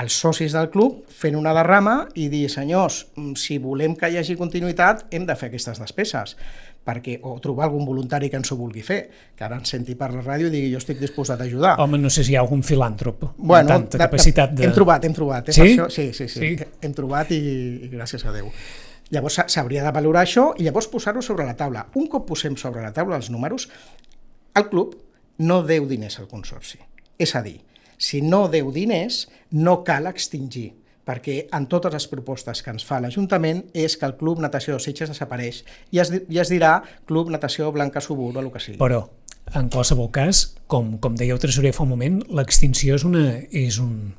[0.00, 4.16] els socis del club fent una derrama i dir, senyors, mm, si volem que hi
[4.16, 6.36] hagi continuïtat, hem de fer aquestes despeses
[6.86, 9.00] perquè, o trobar algun voluntari que ens ho vulgui fer,
[9.36, 11.74] que ara ens senti per la ràdio i digui jo estic disposat a ajudar.
[11.82, 14.64] Home, no sé si hi ha algun filàntrop bueno, amb tanta de, capacitat de...
[14.64, 15.50] Hem trobat, hem trobat.
[15.50, 15.56] Eh?
[15.58, 15.66] Sí?
[15.74, 17.42] Això, sí, sí, sí, sí, hem trobat i,
[17.84, 18.48] i gràcies a Déu.
[19.10, 21.86] Llavors s'hauria de valorar això i llavors posar-ho sobre la taula.
[21.98, 23.66] Un cop posem sobre la taula els números,
[24.54, 24.94] el club
[25.42, 26.78] no deu diners al Consorci.
[27.18, 27.58] És a dir,
[27.98, 30.70] si no deu diners, no cal extingir,
[31.04, 35.10] perquè en totes les propostes que ens fa l'Ajuntament és que el Club Natació Sitges
[35.10, 38.78] desapareix i es, i es dirà Club Natació Blanca Subur o el que sigui.
[38.80, 39.02] Però,
[39.58, 43.80] en qualsevol cas, com, com deia el tresorer fa un moment, l'extinció és, una, és
[43.82, 44.12] un,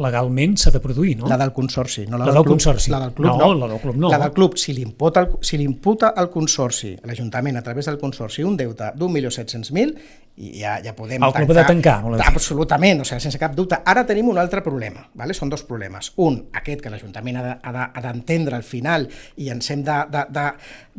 [0.00, 1.28] legalment s'ha de produir, no?
[1.28, 2.90] La del Consorci, no la, la del, club, Consorci.
[2.90, 3.36] La del club no.
[3.36, 3.54] no.
[3.54, 4.08] La del club no.
[4.08, 7.98] La del club, si li imputa el, si imputa al Consorci, l'Ajuntament a través del
[8.00, 9.92] Consorci, un deute d'un milió set cents mil,
[10.36, 11.42] i ja, ja podem el tancar.
[11.42, 11.96] El club de tancar.
[12.30, 13.82] Absolutament, o sigui, sense cap dubte.
[13.84, 15.36] Ara tenim un altre problema, vale?
[15.36, 16.12] són dos problemes.
[16.24, 20.46] Un, aquest que l'Ajuntament ha d'entendre al final i ens hem de, de, de,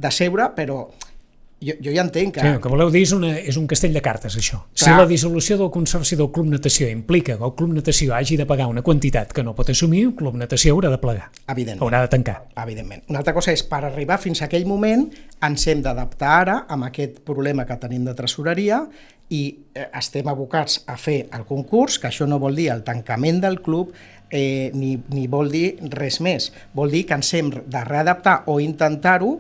[0.05, 0.83] de seure, però
[1.65, 2.43] jo, jo ja entenc que...
[2.43, 4.61] Sí, el que voleu dir és, una, és un castell de cartes, això.
[4.65, 4.83] Clar.
[4.83, 8.47] Si la dissolució del Consorci del Club Natació implica que el Club Natació hagi de
[8.49, 11.29] pagar una quantitat que no pot assumir, el Club Natació haurà de plegar.
[11.47, 11.83] Evidentment.
[11.85, 12.37] Haurà de tancar.
[12.65, 13.05] Evidentment.
[13.11, 15.07] Una altra cosa és, per arribar fins a aquell moment,
[15.43, 18.83] ens hem d'adaptar ara amb aquest problema que tenim de tresoreria
[19.33, 23.41] i eh, estem abocats a fer el concurs, que això no vol dir el tancament
[23.43, 23.93] del club,
[24.33, 26.49] eh, ni, ni vol dir res més.
[26.73, 29.37] Vol dir que ens hem de readaptar o intentar-ho,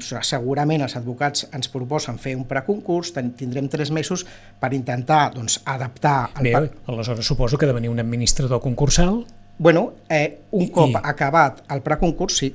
[0.00, 4.26] segurament els advocats ens proposen fer un preconcurs, tindrem tres mesos
[4.60, 6.30] per intentar doncs, adaptar...
[6.38, 9.24] El Bé, aleshores suposo que ha de venir un administrador concursal
[9.60, 11.00] Bueno, eh, un cop I...
[11.04, 12.48] acabat el preconcurs, sí,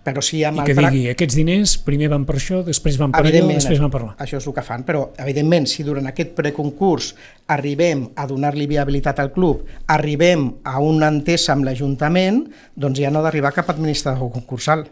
[0.00, 3.12] però sí amb I que el digui, aquests diners primer van per això, després van
[3.12, 4.14] per allò, després van per allò.
[4.24, 7.10] Això és el que fan, però evidentment si durant aquest preconcurs
[7.52, 13.20] arribem a donar-li viabilitat al club, arribem a una entesa amb l'Ajuntament, doncs ja no
[13.20, 14.86] ha d'arribar cap administrador concursal.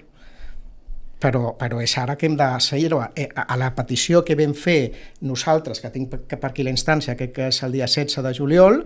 [1.20, 4.52] Però, però és ara que hem de seguir eh, a, a la petició que vam
[4.54, 4.92] fer
[5.24, 8.82] nosaltres, que tinc per aquí la instància, que és el dia 16 de juliol,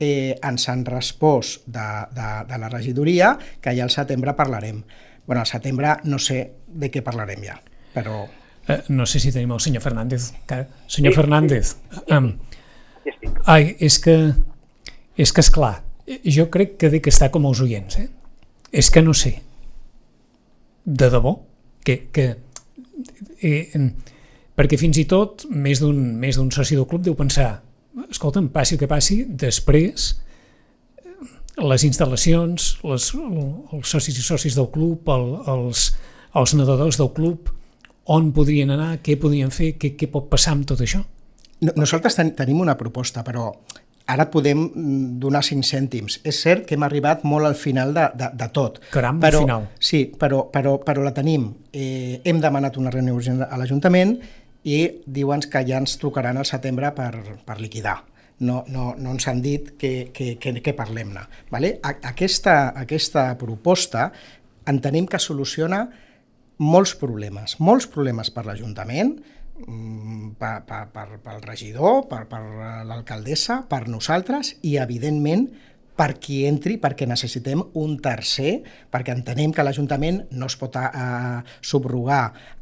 [0.00, 4.82] eh, ens han respost de, de, de la regidoria que ja al setembre parlarem
[5.28, 7.58] bueno, al setembre no sé de què parlarem ja,
[7.92, 8.22] però...
[8.68, 10.30] Eh, no sé si tenim el senyor Fernández.
[10.48, 10.62] Que...
[10.88, 12.00] Senyor sí, Fernández, sí.
[12.16, 12.30] Um,
[13.44, 14.14] ai, és que,
[15.16, 15.82] és que és clar,
[16.24, 18.08] jo crec que dic que està com els oients, eh?
[18.72, 19.34] És que no sé,
[20.84, 21.34] de debò,
[21.88, 22.28] que, que
[23.40, 23.88] eh,
[24.58, 27.54] perquè fins i tot més d'un soci del club deu pensar
[28.06, 30.12] escolta'm, passi el que passi, després
[31.58, 35.88] les instal·lacions, les, els socis i socis del club, el, els,
[36.38, 37.50] els nedadors del club,
[38.14, 41.02] on podrien anar, què podien fer, què, què pot passar amb tot això?
[41.64, 43.50] No, nosaltres ten, tenim una proposta, però
[44.08, 46.18] ara podem mm, donar cinc cèntims.
[46.26, 48.80] És cert que hem arribat molt al final de, de, de tot.
[48.92, 49.66] Caram, però, al final.
[49.78, 51.50] Sí, però, però, però la tenim.
[51.72, 54.16] Eh, hem demanat una reunió urgent a l'Ajuntament
[54.68, 57.12] i diuen que ja ens trucaran al setembre per,
[57.44, 58.00] per liquidar.
[58.40, 61.24] No, no, no ens han dit que, que, que, que parlem-ne.
[61.50, 61.76] Vale?
[61.82, 64.08] Aquesta, aquesta proposta
[64.68, 65.84] entenem que soluciona
[66.58, 69.16] molts problemes, molts problemes per l'Ajuntament,
[70.38, 72.42] per, per, per, pel regidor, per, per
[72.88, 75.48] l'alcaldessa, per nosaltres i, evidentment,
[75.98, 81.40] per qui entri, perquè necessitem un tercer, perquè entenem que l'Ajuntament no es pot eh,
[81.58, 82.20] subrogar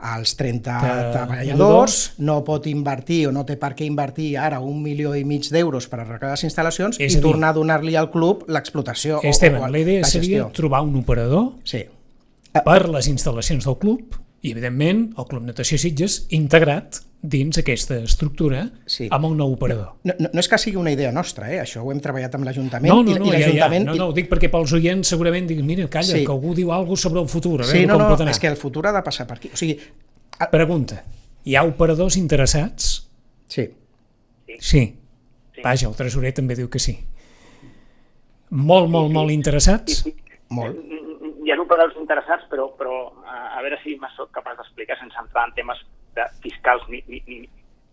[0.08, 4.80] als 30 Que- treballadors, no pot invertir o no té per què invertir ara un
[4.80, 8.08] milió i mig d'euros per arreglar les instal·lacions És i dir- tornar a donar-li al
[8.10, 9.20] club l'explotació.
[9.22, 11.84] Esteban, o la idea la seria trobar un operador Sí.
[12.64, 18.68] per les instal·lacions del club i, evidentment, el Club Natació Sitges integrat dins aquesta estructura
[18.86, 19.08] Sí.
[19.10, 19.96] amb un nou operador.
[20.06, 21.58] No, no, no és que sigui una idea nostra, eh?
[21.64, 23.86] això ho hem treballat amb l'Ajuntament No, no, i, no, i ja, ja, l'Ajuntament...
[23.90, 26.24] no, no, ho dic perquè pels oients segurament diguin, mira, calla, Sí.
[26.24, 28.30] que algú diu alguna sobre el futur, a veure Sí, no, com no, pot anar.
[28.36, 29.50] és que el futur ha de passar per aquí.
[29.52, 29.78] O sigui,
[30.38, 31.02] a, Pregunta,
[31.44, 33.08] hi ha operadors interessats?
[33.48, 33.68] sí,
[34.60, 34.94] Sí.
[35.64, 36.98] Vaja, el tresorer també diu que sí.
[38.50, 40.04] Molt, molt, molt interessats?
[40.48, 40.76] molt.
[41.46, 45.52] Hi ha operadors interessats, però, però a, veure si soc capaç d'explicar sense entrar en
[45.54, 45.78] temes
[46.16, 46.82] de fiscals.
[46.90, 47.36] Ni, ni, ni.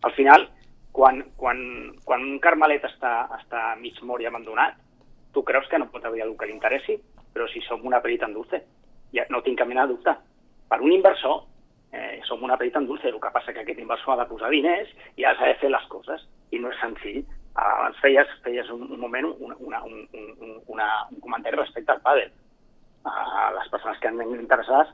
[0.02, 0.48] Al final,
[0.92, 1.60] quan, quan,
[2.04, 4.80] quan un carmelet està, està mig mort i abandonat,
[5.38, 6.98] tu creus que no pot haver algú que li interessi,
[7.30, 8.64] però si som una perita en dulce,
[9.14, 10.18] ja no tinc cap mena de dubte.
[10.74, 11.44] Per un inversor,
[11.94, 14.50] eh, som una perita en dulce, el que passa que aquest inversor ha de posar
[14.50, 17.22] diners i ha de fer les coses, i no és senzill.
[17.54, 20.08] Abans feies, feies un, un moment una, una, un,
[20.42, 22.34] un, una, un comentari respecte al pàdel.
[23.04, 24.94] Uh, les persones que han vingut interessades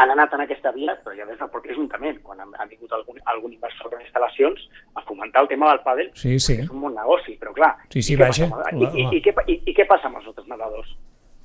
[0.00, 3.18] han anat en aquesta via, però ja des del propi Ajuntament, quan ha, vingut algun,
[3.32, 4.62] algun inversor en instal·lacions,
[4.94, 6.60] a fomentar el tema del pàdel, Sí, sí.
[6.62, 9.22] és un bon negoci, però clar, Sí, sí, i, vaja, passa amb, i, i, i,
[9.24, 10.94] què, i, i què passa amb els nostres nedadors?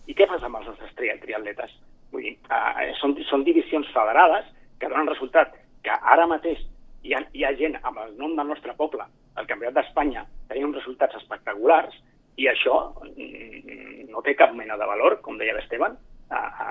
[0.06, 1.74] I què passa amb els nostres tri triatletes?
[2.14, 4.46] Vull dir, uh, són, són divisions federades
[4.78, 6.62] que donen resultat que ara mateix
[7.04, 9.08] hi ha, hi ha gent amb el nom del nostre poble,
[9.40, 11.96] el Campionat d'Espanya, tenint uns resultats espectaculars,
[12.38, 15.98] i això mm, no té cap mena de valor, com deia l'Esteban,
[16.30, 16.68] a, a,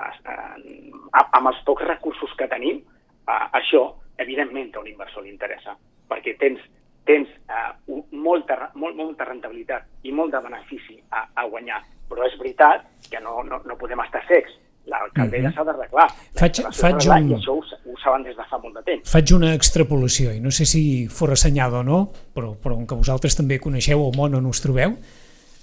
[1.13, 2.81] a, amb els pocs recursos que tenim,
[3.27, 5.75] a, això evidentment que a un inversor li interessa,
[6.09, 6.59] perquè tens,
[7.07, 12.35] tens uh, molta, molt, molta rentabilitat i molt de benefici a, a guanyar, però és
[12.39, 14.59] veritat que no, no, no podem estar secs.
[14.85, 15.53] L'alcaldessa Mhm.
[15.55, 16.05] s'ha d'arreglar.
[16.11, 19.09] La Faig- faig un- I això ho, ho saben des de fa molt de temps.
[19.09, 22.95] Faig una extrapolació i no sé si fora assenyada o no, però, però com que
[22.99, 24.97] vosaltres també coneixeu el món on us trobeu,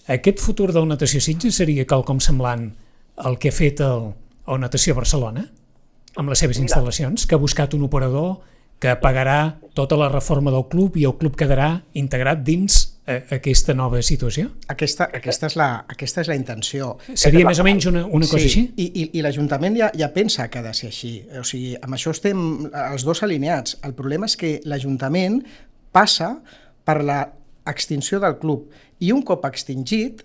[0.08, 2.70] aquest futur del Natació Sitges seria quelcom semblant
[3.20, 4.12] al que ha fet el,
[4.48, 5.44] el Natació Barcelona
[6.18, 8.40] amb les seves instal·lacions, que ha buscat un operador
[8.80, 11.68] que pagarà tota la reforma del club i el club quedarà
[12.00, 14.48] integrat dins eh, aquesta nova situació?
[14.72, 16.94] Aquesta, aquesta, és la, aquesta és la intenció.
[17.12, 18.64] Seria més o menys una, una cosa així?
[18.80, 21.12] I, i, i l'Ajuntament ja, ja pensa que ha de ser així.
[21.38, 23.76] O sigui, amb això estem els dos alineats.
[23.86, 25.42] El problema és que l'Ajuntament
[25.92, 26.38] passa
[26.88, 27.20] per la
[27.66, 28.70] extinció del club
[29.00, 30.22] i un cop extingit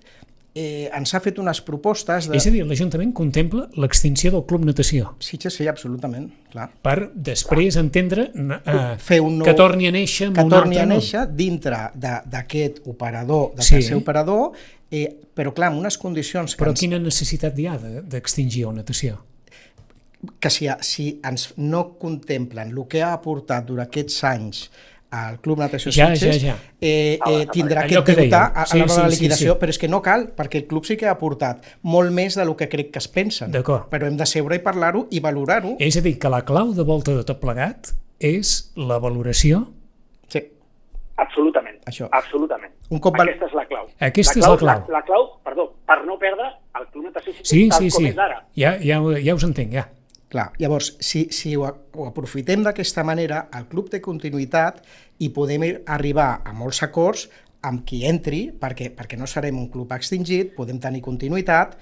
[0.56, 2.38] eh, ens ha fet unes propostes de...
[2.38, 6.70] És a dir, l'Ajuntament contempla l'extinció del Club Natació Sitges sí, absolutament, clar.
[6.82, 10.78] per després entendre eh, Fer un nou- que torni a néixer amb que un torni
[10.80, 10.96] a nom.
[10.98, 13.76] néixer dintre de- d'aquest operador, de Sí.
[13.76, 14.54] tercer operador,
[14.90, 18.64] eh, però clar, amb unes condicions que, Però ens, quina necessitat hi ha de- d'extingir
[18.70, 19.20] el natació?
[20.40, 24.72] que si, si ens no contemplen el que ha aportat durant aquests anys
[25.12, 26.74] al Club Natació Ja, Sitges, ja, ja.
[26.82, 28.40] Eh, eh, tindrà Allò aquest que deute dèieu.
[28.42, 29.60] a, a Sí, l'hora de la sí, sí, liquidació, sí.
[29.60, 32.56] però és que no cal, perquè el club sí que ha aportat molt més del
[32.56, 33.52] que crec que es pensen.
[33.54, 35.76] Però hem de seure i parlar-ho i valorar-ho.
[35.80, 39.68] És a dir, que la clau de volta de tot plegat és la valoració
[40.28, 40.42] Sí.
[41.18, 41.78] Absolutament.
[41.88, 42.10] Això.
[42.12, 42.74] Absolutament.
[42.90, 43.86] Un cop val- Aquesta és la clau.
[44.00, 44.80] Aquesta és clau, la clau.
[44.90, 48.04] La, la clau, perdó, per no perdre el Club Natació Sitges Sí, tal sí, com
[48.04, 48.42] sí, és ara.
[48.56, 49.88] ja, ja, ja us entenc, ja.
[50.36, 51.64] Clar, llavors, si, si ho,
[51.96, 54.82] ho aprofitem d'aquesta manera, el club té continuïtat
[55.24, 57.30] i podem arribar a molts acords
[57.64, 61.78] amb qui entri, perquè, perquè no serem un club extingit, podem tenir continuïtat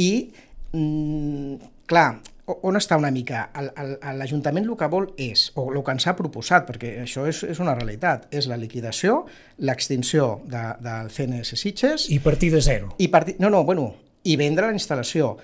[0.00, 0.30] i,
[0.72, 3.50] mm, clar, on està una mica?
[3.56, 7.26] El- el- L'Ajuntament el que vol és, o el que ens ha proposat, perquè això
[7.28, 9.26] és, és una realitat, és la liquidació,
[9.58, 12.94] l'extinció de, del CNS Sitges I partir de zero.
[12.98, 15.36] i partir, no, no, bueno, i vendre la instal·lació.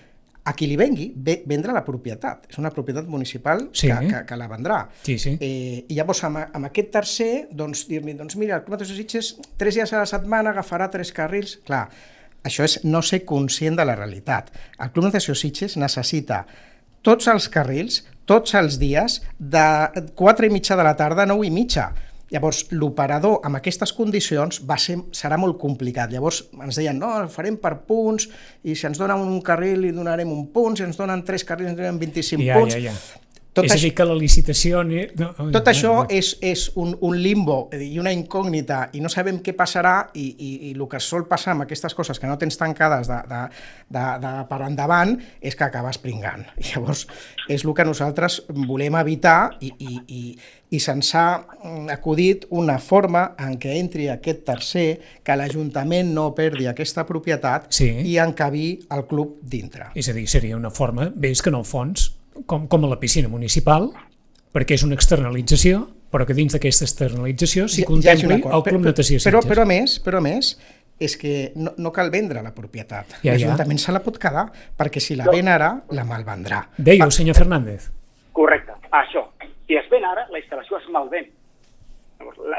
[0.51, 2.49] A qui li vengui, ve, vendre la propietat.
[2.51, 3.87] És una propietat municipal Sí.
[3.89, 4.81] que, que, que la vendrà.
[5.07, 5.37] Sí, sí.
[5.41, 9.35] Eh, I llavors, amb, amb aquest tercer, doncs, dir-li, doncs mira, el Club Natació Sitges,
[9.61, 11.59] tres dies a la setmana agafarà tres carrils.
[11.69, 11.87] Clar,
[12.43, 14.47] Això és no ser conscient de la realitat.
[14.81, 16.47] El Club Natació Sitges necessita
[17.05, 19.65] tots els carrils, tots els dies, de
[20.17, 21.91] 4 i mitja de la tarda a 9 i mitja.
[22.31, 26.13] Llavors, l'operador amb aquestes condicions va ser, serà molt complicat.
[26.15, 28.29] Llavors ens deien, no, el farem per punts,
[28.63, 31.73] i si ens donen un carril li donarem un punt, si ens donen tres carrils
[31.73, 32.77] li donarem 25 Ja, punts.
[32.79, 32.95] ja, ja.
[33.53, 34.83] Tot és a dir, que la licitació...
[34.87, 39.57] No, Tot això és, és un, un limbo i una incògnita i no sabem què
[39.59, 43.11] passarà i, i, i el que sol passar amb aquestes coses que no tens tancades
[43.11, 43.41] de, de,
[43.97, 46.47] de, de per endavant és que acabes pringant.
[46.63, 47.07] I llavors
[47.51, 50.23] és el que nosaltres volem evitar i, i, i,
[50.71, 54.87] i se'ns ha mm, acudit una forma en què entri aquest tercer,
[55.27, 57.91] que l'Ajuntament no perdi aquesta propietat Sí.
[58.07, 59.91] i encabir el club dintre.
[59.99, 62.13] És a dir, seria una forma, és que en el fons,
[62.47, 63.91] com, com a la piscina municipal,
[64.55, 67.87] perquè és una externalització, però que dins d'aquesta externalització s'hi Hi- hi hagi
[68.27, 68.63] contempli un el.
[68.67, 69.29] Club Natació Sitges.
[69.31, 70.57] Però, però a més, però a més,
[71.01, 73.15] és que no, no cal vendre la propietat.
[73.23, 73.39] Ja, ja.
[73.39, 76.65] L'Ajuntament se la pot quedar, perquè si la ven ara, la malvendrà.
[76.77, 77.91] Dèieu, senyor Fernández.
[78.37, 79.29] Correcte, això.
[79.67, 81.31] Si es ven ara, la instal·lació es malven.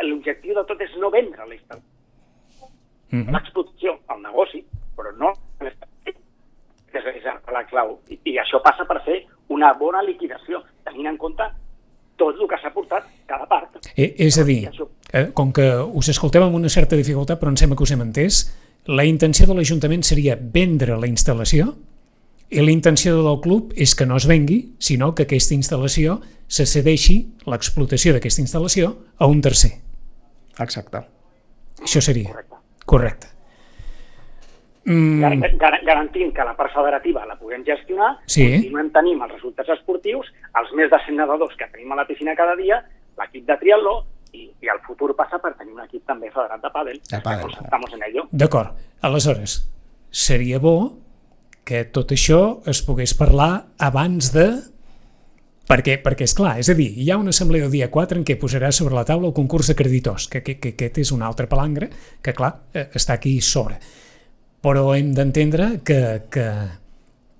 [0.07, 2.69] L'objectiu de tot és no vendre la instal·lació.
[3.11, 3.33] Mhm.
[3.35, 4.63] L'explotació, el negoci,
[4.95, 5.73] però no és,
[6.95, 7.99] és la clau.
[8.09, 9.19] I, I això passa per fer
[9.51, 11.45] una bona liquidació, tenint en compte
[12.21, 13.79] tot el que s'ha portat cada part.
[13.95, 14.63] Eh, és a dir,
[15.11, 18.03] eh, com que us escoltem amb una certa dificultat, però em sembla que us hem
[18.05, 18.43] entès,
[18.85, 21.75] la intenció de l'Ajuntament seria vendre la instal·lació
[22.51, 26.19] i la intenció del club és que no es vengui, sinó que aquesta instal·lació
[26.51, 29.77] se cedeixi, l'explotació d'aquesta instal·lació, a un tercer.
[30.59, 31.05] Exacte.
[31.81, 32.33] Això seria.
[32.33, 32.59] Correcte.
[32.85, 33.27] Correcte.
[34.85, 38.47] Mm, Gar gar garantint que la part federativa la puguem gestionar, Sí.
[38.47, 42.33] continuem tenint els resultats esportius, els més de 100 nedadors que tenim a la piscina
[42.35, 42.81] cada dia,
[43.19, 46.69] l'equip de triatló, i, i el futur passa per tenir un equip també federat de
[46.71, 46.99] pàdel.
[47.11, 48.27] De pàdel, Estamos, en ello.
[48.31, 48.73] D'acord.
[49.01, 49.69] Aleshores,
[50.09, 50.97] seria bo
[51.63, 54.47] que tot això es pogués parlar abans de...
[55.71, 58.25] Perquè, perquè és clar, és a dir, hi ha una assemblea el dia 4 en
[58.27, 61.21] què posarà sobre la taula el concurs de creditors, que, que, que aquest és un
[61.23, 61.87] altre palangre
[62.21, 63.77] que, clar, eh, està aquí sobre.
[64.61, 65.99] Però hem d'entendre que,
[66.29, 66.45] que,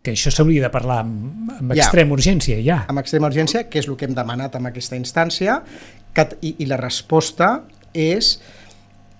[0.01, 1.86] que això s'hauria de parlar amb, amb Ja.
[1.86, 2.86] extrema urgència, ja.
[2.89, 5.61] Amb extrema urgència, que és el que hem demanat amb aquesta instància,
[6.13, 7.61] que, i, i la resposta
[7.93, 8.39] és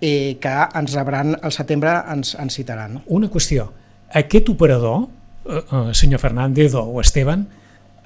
[0.01, 3.01] eh, que ens rebran al setembre, ens, ens citaran.
[3.07, 3.69] Una qüestió.
[4.17, 5.05] Aquest operador,
[5.45, 7.45] eh, eh, senyor Fernández o Esteban,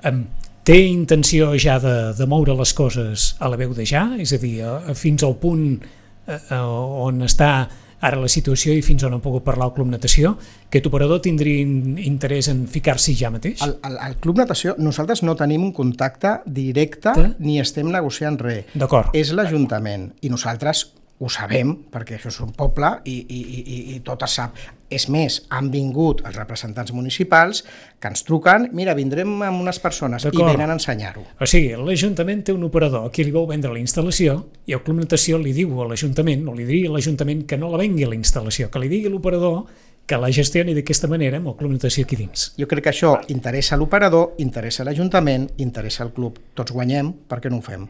[0.04, 0.18] eh,
[0.66, 4.10] té intenció ja de, de moure les coses a la veu de ja?
[4.20, 5.80] És a dir, eh, fins al punt
[6.28, 7.70] eh, eh, on està
[8.02, 10.36] ara la situació i fins on ha pogut parlar el Club Natació,
[10.68, 13.62] aquest operador tindria in- interès en ficar-s'hi ja mateix?
[13.66, 17.30] Al, al, al Club Natació, nosaltres no tenim un contacte directe Que?
[17.40, 18.66] ni estem negociant res.
[18.76, 19.10] D'acord.
[19.16, 20.88] És l'Ajuntament i nosaltres
[21.20, 24.58] ho sabem, perquè això és un poble i, i, i, i- tot es sap.
[24.92, 27.64] És més, han vingut els representants municipals
[28.00, 31.24] que ens truquen, mira, vindrem amb unes persones i venen a ensenyar-ho.
[31.42, 34.36] O sigui, l'Ajuntament té un operador a qui li vau vendre la instal·lació
[34.68, 37.72] i el Club Natació li diu a l'Ajuntament, o li diria a l'Ajuntament que no
[37.72, 39.64] la vengui la instal·lació, que li digui l'operador
[40.06, 42.52] que la gestioni d'aquesta manera amb el Club Natació aquí dins.
[42.60, 46.38] Jo crec que això interessa l'operador, interessa l'Ajuntament, interessa al club.
[46.54, 47.88] Tots guanyem, per què no ho fem?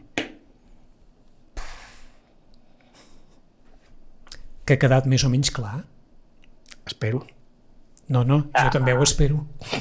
[4.66, 5.84] Que ha quedat més o menys clar.
[6.86, 7.22] Espero.
[8.08, 9.40] No, no, jo també ho espero.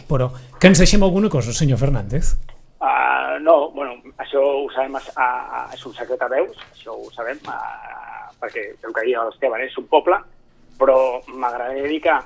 [0.09, 2.33] Però que ens deixem alguna cosa, senyor Fernández.
[2.81, 7.09] Uh, no, bueno, això ho sabem, a, a, és un secret a veus, això ho
[7.13, 10.17] sabem, uh, perquè el que deia l'Esteban és un poble,
[10.79, 10.97] però
[11.33, 12.17] m'agradaria dir que,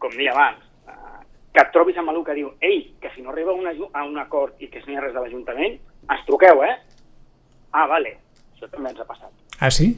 [0.00, 3.34] com deia abans, uh, que et trobis amb algú que diu ei, que si no
[3.34, 5.76] arriba a, una, a un acord i que si no hi ha res de l'Ajuntament,
[6.08, 6.76] ens truqueu, eh?
[7.72, 8.16] Ah, vale,
[8.54, 9.32] això també ens ha passat.
[9.60, 9.92] Ah, sí?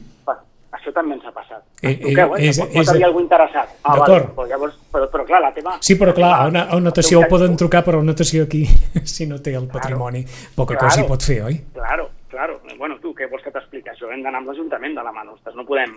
[0.73, 1.61] Això també ens ha passat.
[1.83, 2.47] Eh, Ens truqueu, eh?
[2.49, 3.69] és- pot, pot és- haver algú interessat.
[3.83, 5.75] Ah, vale, però, llavors, però, però clar, la teva...
[5.79, 8.43] Sí, però clar, a una, a una natació teu poden trucar, però a una natació
[8.47, 8.63] aquí,
[9.13, 10.23] si no té el patrimoni,
[10.55, 10.87] poca Claro.
[10.89, 11.59] cosa hi pot fer, oi?
[11.73, 12.59] Claro, claro.
[12.79, 13.89] Bueno, tu, què vols que t'expliqui?
[13.93, 15.53] Això hem d'anar amb l'Ajuntament de la mà nostra.
[15.55, 15.93] No podem,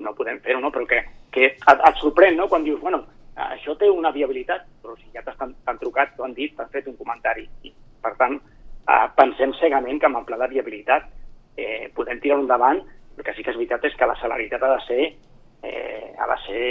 [0.00, 0.72] no podem fer-ho, no?
[0.74, 3.04] Però que, que et, et sorprèn, no?, quan dius, bueno,
[3.36, 6.88] això té una viabilitat, però si ja t'han t'han trucat, t'ho han dit, t'han fet
[6.90, 7.46] un comentari.
[7.62, 7.72] I,
[8.02, 8.34] per tant,
[8.90, 11.06] eh, pensem cegament que amb el pla de viabilitat
[11.56, 12.82] eh, podem tirar endavant,
[13.16, 15.06] el que sí que és veritat és que la celeritat ha de ser,
[15.62, 16.66] eh, ha de ser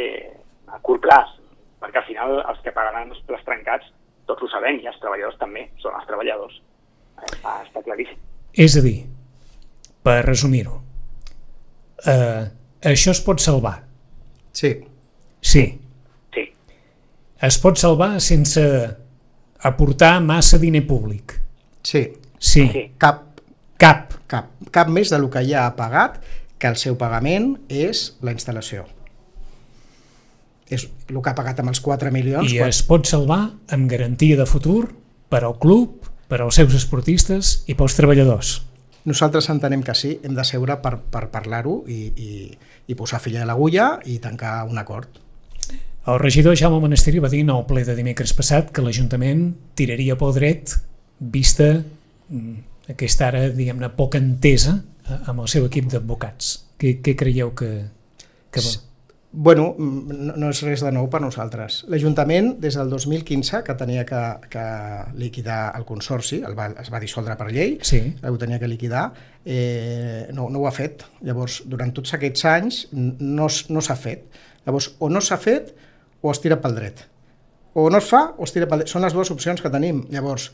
[0.68, 1.34] a curt plaç,
[1.82, 3.91] perquè al final els que pagaran els plats trencats,
[4.26, 6.62] tots ho sabem, i els treballadors també, són els treballadors.
[7.22, 8.18] Eh, Està, està claríssim.
[8.54, 8.98] És a dir,
[10.04, 10.80] per resumir-ho,
[12.08, 12.43] eh,
[12.91, 13.80] això es pot salvar.
[14.54, 14.74] Sí.
[15.46, 15.62] Sí,
[16.34, 16.43] Sí,
[17.41, 18.62] es pot salvar sense
[19.62, 21.36] aportar massa diner públic.
[21.84, 22.02] Sí.
[22.39, 22.82] Sí, sí.
[22.98, 23.24] Cap,
[23.78, 24.13] cap.
[24.28, 26.21] cap, cap més del que ja ha pagat,
[26.57, 28.86] que el seu pagament és la instal·lació.
[30.67, 32.51] és el que ha pagat amb els 4 milions.
[32.51, 34.95] I quan- es pot salvar amb garantia de futur
[35.30, 38.63] per al club, per als seus esportistes i pels treballadors.
[39.05, 42.57] Nosaltres entenem que sí, hem de seure per, per parlar-ho i, i,
[42.88, 45.07] i posar filla a l'agulla i tancar un acord.
[46.07, 50.17] El regidor Jaume Monastiri va dir en el ple de dimecres passat que l'Ajuntament tiraria
[50.17, 50.73] pel dret
[51.19, 51.84] vista
[52.30, 52.57] mm,
[52.91, 56.57] aquesta ara, diguem-ne, poca entesa eh, amb el seu equip d'advocats.
[56.81, 57.71] Què, què creieu que,
[58.51, 58.75] que va?
[59.38, 61.81] Bueno, no, no és res de nou per nosaltres.
[61.91, 64.21] L'Ajuntament, des del 2015, que tenia que,
[64.53, 64.63] que
[65.19, 69.09] liquidar el Consorci, el va, es va dissoldre per llei, Sí, ho tenia que liquidar,
[69.43, 71.03] eh, no, no ho ha fet.
[71.27, 74.23] Llavors, durant tots aquests anys no, no s'ha fet.
[74.63, 75.75] Llavors, o no s'ha fet
[76.23, 77.03] o es tira pel dret.
[77.75, 78.93] O no es fa o es tira pel dret.
[78.95, 80.05] Són les dues opcions que tenim.
[80.15, 80.47] Llavors,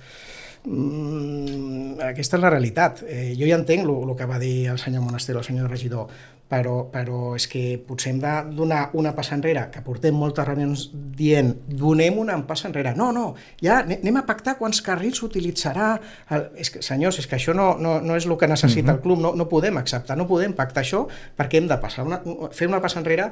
[0.66, 3.04] mm, aquesta és la realitat.
[3.08, 6.08] Eh, jo ja entenc el que va dir el senyor Monaster, el senyor regidor,
[6.52, 10.90] però, però és que potser hem de donar una passa enrere, que portem moltes reunions
[10.92, 12.92] dient donem una passa enrere.
[12.98, 15.94] No, no, ja ane- anem a pactar quants carrils s'utilitzarà.
[16.30, 16.50] El...
[16.60, 19.22] És que, senyors, és que això no, no, no és el que necessita el club,
[19.24, 21.06] no, no podem acceptar, no podem pactar això
[21.38, 22.20] perquè hem de passar una,
[22.52, 23.32] fer una passa enrere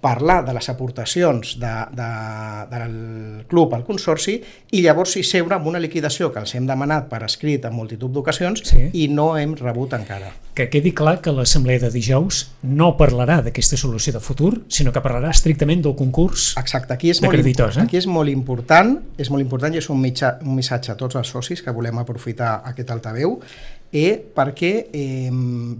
[0.00, 2.08] parlar de les aportacions de, de,
[2.70, 4.36] del club al consorci
[4.76, 8.12] i llavors sí seure amb una liquidació que els hem demanat per escrit en multitud
[8.12, 8.88] d'ocasions Sí.
[8.92, 10.32] i no hem rebut encara.
[10.56, 15.02] que quedi clar que l'assemblea de dijous no parlarà d'aquesta solució de futur, sinó que
[15.04, 16.54] parlarà estrictament del concurs.
[16.56, 17.82] Exacte, aquí és, De molt, creditors, eh?
[17.82, 21.16] aquí és molt important, és molt important i és un, mitjà, un missatge a tots
[21.16, 23.40] els socis que volem aprofitar aquest altaveu
[23.92, 25.30] eh, perquè eh,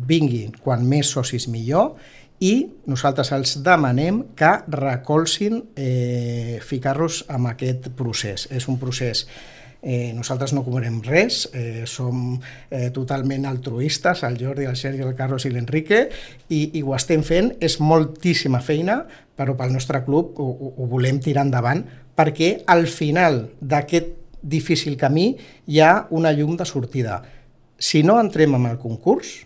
[0.06, 1.94] vinguin quan més socis millor
[2.40, 2.54] i
[2.90, 8.48] nosaltres els demanem que recolzin eh, ficar-los en aquest procés.
[8.52, 9.26] És un procés
[9.86, 15.14] Eh, nosaltres no cobrem res, eh, som eh, totalment altruistes, el Jordi, el Sergi, el
[15.14, 16.00] Carlos i l'Enrique,
[16.48, 19.04] i, i ho estem fent, és moltíssima feina,
[19.38, 21.84] però pel nostre club ho, ho, ho volem tirar endavant,
[22.18, 24.10] perquè al final d'aquest
[24.42, 25.36] difícil camí
[25.70, 27.20] hi ha una llum de sortida.
[27.78, 29.36] Si no entrem en el concurs,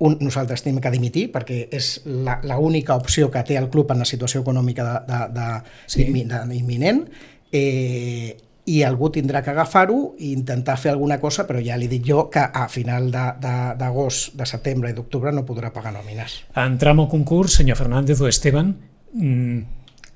[0.00, 3.90] un, nosaltres tenim que dimitir perquè és la, la única opció que té el club
[3.94, 5.46] en la situació econòmica de, de, de,
[5.86, 6.04] Sí.
[6.24, 7.04] de, imminent
[7.52, 8.36] eh,
[8.66, 12.30] i algú tindrà que agafar-ho i intentar fer alguna cosa, però ja li dic jo
[12.32, 16.38] que a final de- de- d'agost, de, de setembre i d'octubre no podrà pagar nòmines.
[16.56, 18.74] Entrar en el concurs, senyor Fernández o Esteban,
[19.12, 19.58] mm,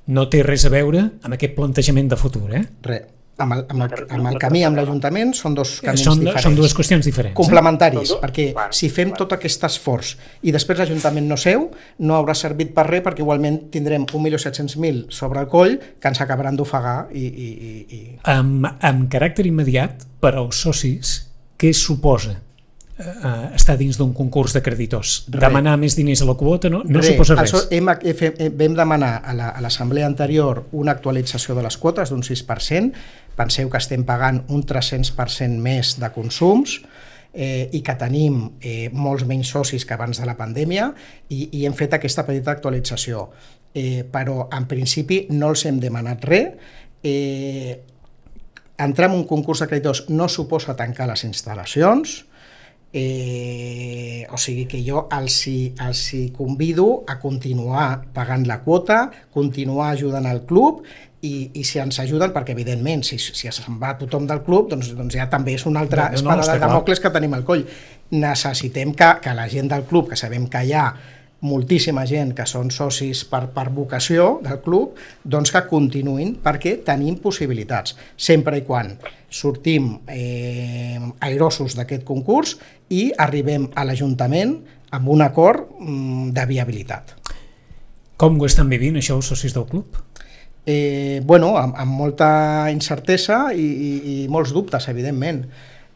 [0.08, 2.64] no té res a veure amb aquest plantejament de futur, eh?
[2.82, 3.02] Res.
[3.38, 6.42] Amb el, amb, el, amb el camí amb l'Ajuntament són dos camins Són, diferents.
[6.42, 7.36] són dues qüestions diferents.
[7.36, 7.38] Eh?
[7.38, 11.68] complementaris, dos- perquè si fem tot aquest esforç i després l'Ajuntament no seu,
[12.00, 16.56] no haurà servit per res perquè igualment tindrem 1.700.000 sobre el coll que ens acabaran
[16.58, 18.02] d'ofegar i, i, i, i...
[18.24, 21.14] Amb, amb caràcter immediat, per als socis,
[21.58, 22.40] què suposa
[22.98, 25.24] eh, estar dins d'un concurs de creditors?
[25.28, 25.40] Res.
[25.40, 27.50] Demanar més diners a la quota no, no Res, suposa res.
[27.50, 31.76] so- Hem, he fe- eh, vam demanar a la- l'assemblea anterior una actualització de les
[31.78, 32.92] quotes d'un 6%,
[33.36, 36.80] penseu que estem pagant un 300% més de consums,
[37.34, 40.92] eh, i que tenim eh, molts menys socis que abans de la pandèmia
[41.28, 43.28] i, i hem fet aquesta petita actualització.
[43.74, 46.48] Eh, però en principi no els hem demanat res.
[47.04, 47.78] Eh,
[48.78, 52.24] entrar en un concurs de creditors no suposa tancar les instal·lacions,
[52.92, 59.08] eh, o sigui que jo els hi, els hi convido a continuar pagant la quota,
[59.34, 60.82] continuar ajudant al club
[61.20, 64.92] i, i si ens ajuden, perquè evidentment si, si se'n va tothom del club doncs,
[64.96, 66.64] doncs ja també és una altra No, no, espada està de.
[66.64, 67.64] Damocles que tenim al coll.
[68.14, 70.88] Necessitem que, que la gent del club, que sabem que hi ha
[71.46, 77.20] moltíssima gent que són socis per, per vocació del club, doncs que continuïn perquè tenim
[77.22, 78.96] possibilitats, sempre i quan
[79.30, 82.56] sortim eh, airosos d'aquest concurs
[82.90, 84.56] i arribem a l'Ajuntament
[84.96, 87.14] amb un acord mm, de viabilitat.
[88.18, 90.00] Com ho estan vivint això els socis del club?
[90.66, 92.30] Eh, bueno, amb, amb molta
[92.72, 95.44] incertesa i, i, i molts dubtes, evidentment,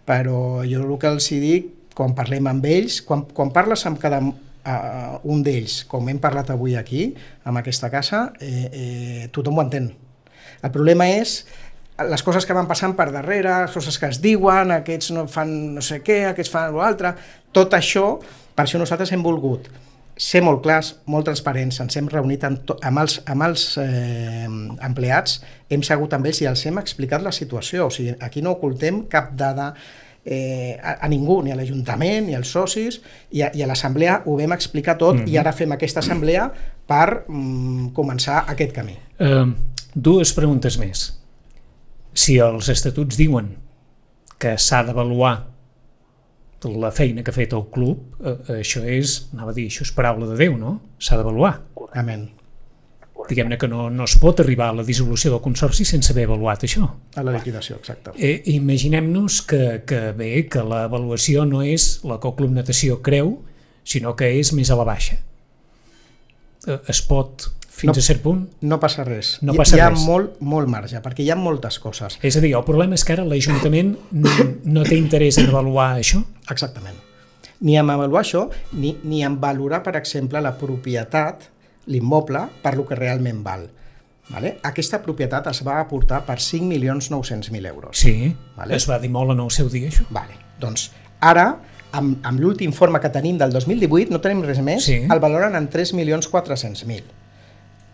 [0.07, 1.67] però jo el que els dic,
[1.99, 4.23] quan parlem amb ells, quan, quan parles amb cada
[4.67, 7.11] uh, un d'ells, com hem parlat avui aquí,
[7.45, 9.93] amb aquesta casa, eh, eh, tothom ho entén.
[10.63, 11.43] El problema és
[12.09, 15.53] les coses que van passant per darrere, les coses que es diuen, aquests no fan
[15.77, 17.15] no sé què, aquests fan l'altre,
[17.53, 18.17] tot això,
[18.57, 19.71] per això nosaltres hem volgut
[20.23, 24.47] ser molt clars, molt transparents, ens hem reunit amb, to, amb els, amb els eh,
[24.85, 25.41] empleats,
[25.73, 29.07] hem segut amb ells i els hem explicat la situació, o sigui, aquí no ocultem
[29.13, 29.73] cap dada
[30.25, 33.01] eh, a, a ningú, ni a l'Ajuntament, ni als socis,
[33.31, 35.33] i a, i a l'assemblea ho vam explicar tot mm -hmm.
[35.33, 36.51] i ara fem aquesta assemblea
[36.87, 38.97] per mm, començar aquest camí.
[39.19, 39.47] Eh,
[39.95, 41.19] dues preguntes més.
[42.15, 43.57] Si els estatuts diuen
[44.39, 45.53] que s'ha d'avaluar
[46.65, 49.93] la feina que ha fet el club, eh, això és, anava a dir, això és
[49.93, 50.81] paraula de Déu, no?
[50.99, 51.61] S'ha d'avaluar.
[51.93, 52.42] Amén.
[53.29, 56.65] Diguem-ne que no, no es pot arribar a la dissolució del consorci sense haver avaluat
[56.65, 56.89] això.
[57.17, 58.11] A la liquidació, exacte.
[58.19, 63.43] Eh, Imaginem-nos que, que bé, que l'avaluació no és la que el Club Natació creu,
[63.85, 65.17] sinó que és més a la baixa.
[66.67, 67.99] Eh, Es pot, fins No.
[67.99, 69.39] a cert punt, No passa res.
[69.43, 70.01] No Hi- passa hi ha res.
[70.07, 72.19] molt, molt marge, perquè hi ha moltes coses.
[72.23, 75.99] és a dir, el problema és que ara l'Ajuntament n- no té interès en avaluar
[75.99, 76.23] això.
[76.51, 76.97] Exactament.
[77.61, 81.49] Ni en avaluar això, ni, ni en valorar, per exemple, la propietat,
[81.87, 83.69] l'immoble, per lo que realment val.
[84.31, 84.59] Vale?
[84.63, 87.99] Aquesta propietat es va aportar per 5.900.000 euros.
[87.99, 88.77] Sí, Vale.
[88.77, 90.07] es va dir molt en el seu dia, això.
[90.11, 90.35] Vale.
[90.61, 91.59] Doncs ara,
[91.93, 95.03] amb, amb l'últim informe que tenim del 2018, no tenim res més, Sí.
[95.11, 97.03] el valoren en 3.400.000.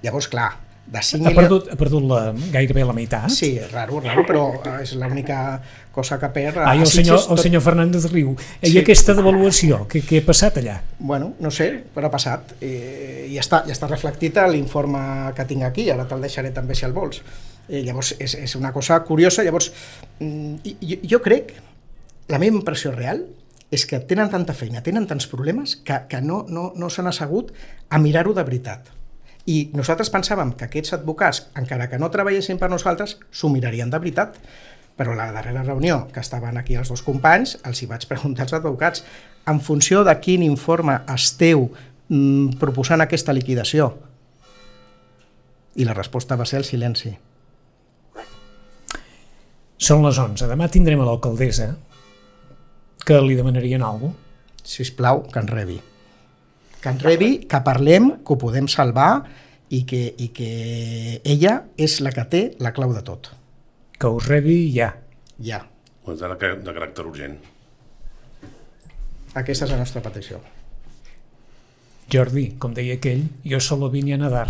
[0.03, 0.53] Llavors, clar,
[0.91, 3.28] de 5 Ha perdut, ha perdut la, gairebé la meitat.
[3.30, 4.45] Sí, raro, raro, però
[4.80, 5.61] és l'única
[5.93, 6.57] cosa que perd.
[6.64, 8.34] Ai, A el senyor, el tot- senyor Fernández riu.
[8.62, 8.78] I Sí.
[8.78, 10.80] aquesta devaluació, què, què ha passat allà?
[10.99, 12.55] Bueno, no sé, però ha passat.
[12.61, 16.74] Eh, I està, ja està reflectit a l'informe que tinc aquí, ara te'l deixaré també
[16.74, 17.20] si el vols.
[17.68, 19.43] Eh, llavors, és, és una cosa curiosa.
[19.45, 19.72] Llavors,
[20.20, 21.53] mm, i- jo, jo crec,
[22.28, 23.26] la meva impressió real,
[23.70, 27.53] és que tenen tanta feina, tenen tants problemes, que, que no, no, no s'han assegut
[27.91, 28.89] a mirar-ho de veritat.
[29.49, 34.01] I nosaltres pensàvem que aquests advocats, encara que no treballessin per nosaltres, s'ho mirarien de
[34.01, 34.36] veritat.
[34.99, 38.57] Però la darrera reunió, que estaven aquí els dos companys, els hi vaig preguntar als
[38.59, 39.05] advocats
[39.49, 41.68] en funció de quin informe esteu
[42.09, 43.92] mm, proposant aquesta liquidació.
[45.78, 47.14] I la resposta va ser el silenci.
[49.78, 50.49] Són les 11.
[50.51, 51.70] Demà tindrem a l'alcaldessa
[53.07, 54.26] que li demanarien alguna cosa.
[54.68, 55.78] Si us plau, que en rebi.
[56.83, 59.24] Que en rebi, que parlem, que ho podem salvar
[59.74, 60.51] i que, i que
[61.24, 63.33] ella és la que té la clau de tot.
[63.99, 64.93] Que us rebi ja.
[65.43, 65.64] Ja.
[66.07, 66.29] O és de,
[66.62, 67.35] de caràcter urgent.
[69.37, 70.39] Aquesta és la nostra petició.
[72.09, 74.47] Jordi, com deia aquell, jo solo vine a nadar.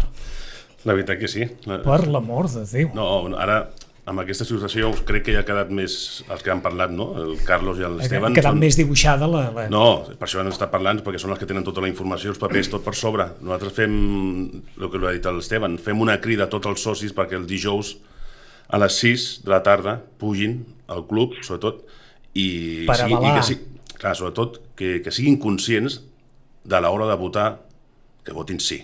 [0.86, 1.42] La veritat que sí.
[1.66, 2.92] La- Per l'amor de Déu.
[2.94, 3.64] No, ara,
[4.08, 5.94] amb aquesta situació, crec que ja ha quedat més
[6.32, 7.10] els que han parlat, no?
[7.20, 8.34] El Carlos i Ha l'Esteban.
[8.36, 9.42] quedat més dibuixada la...
[9.52, 9.66] la...
[9.72, 9.82] No,
[10.16, 12.70] per això han estat parlant, perquè són els que tenen tota la informació, els papers,
[12.72, 13.26] tot per sobre.
[13.44, 13.96] Nosaltres fem,
[14.80, 17.96] el que l'ha dit l'Esteban, fem una crida a tots els socis perquè el dijous
[18.68, 21.84] a les 6 de la tarda pugin al club, sobretot,
[22.34, 22.48] i,
[22.88, 23.36] Per sigui, i avalar.
[23.38, 26.00] que, sigui, clar, sobretot que, que siguin conscients
[26.68, 27.48] de l'hora de votar
[28.24, 28.82] que votin sí.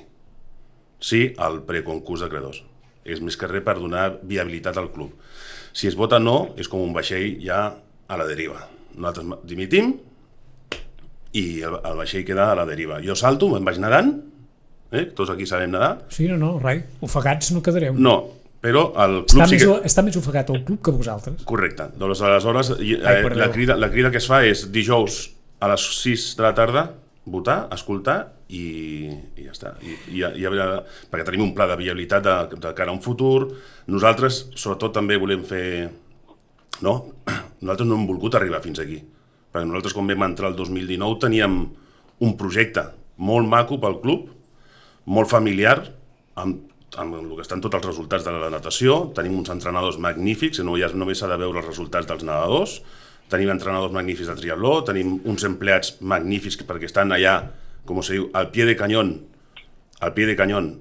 [1.04, 2.62] Sí al preconcurs de credors.
[3.04, 5.12] És més que res per donar viabilitat al club.
[5.74, 8.62] Si es vota no, és com un vaixell ja a la deriva.
[8.94, 9.92] Nosaltres dimitim
[11.34, 13.00] i el, el vaixell queda a la deriva.
[13.04, 14.14] Jo salto, me'n vaig nedant,
[14.94, 15.08] eh?
[15.16, 15.96] tots aquí sabem nedar.
[16.14, 16.78] Sí, no, no, rai.
[17.04, 17.98] Ofegats no quedareu.
[17.98, 18.16] No,
[18.64, 19.88] però el club està, sí més, que...
[19.90, 21.42] està més ofegat el club que vosaltres.
[21.48, 21.90] Correcte.
[22.00, 25.26] Doncs aleshores i, Ai, eh, la, crida, la crida que es fa és dijous
[25.60, 26.86] a les 6 de la tarda
[27.24, 28.18] votar, escoltar
[28.54, 28.64] i,
[29.38, 29.74] i ja està.
[29.82, 30.46] I, i, i,
[31.10, 33.48] perquè tenim un pla de viabilitat de, de cara a un futur.
[33.90, 35.66] Nosaltres, sobretot, també volem fer...
[36.84, 36.96] No?
[37.64, 39.00] Nosaltres no hem volgut arribar fins aquí.
[39.54, 41.58] Perquè nosaltres, quan vam entrar el 2019, teníem
[42.26, 42.88] un projecte
[43.22, 44.30] molt maco pel club,
[45.06, 45.76] molt familiar,
[46.42, 46.64] amb,
[46.98, 50.74] amb el que estan tots els resultats de la natació, tenim uns entrenadors magnífics, no
[50.80, 52.80] ja només s'ha de veure els resultats dels nedadors,
[53.30, 57.38] tenim entrenadors magnífics de triatló, tenim uns empleats magnífics perquè estan allà,
[57.84, 59.14] com se diu, al pie de canyón,
[60.00, 60.72] al pie de canyón,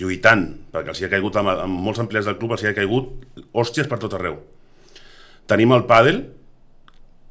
[0.00, 2.76] lluitant, perquè els hi ha caigut, amb, amb molts empleats del club els hi ha
[2.76, 3.10] caigut
[3.52, 4.38] hòsties per tot arreu.
[5.50, 6.22] Tenim el pàdel,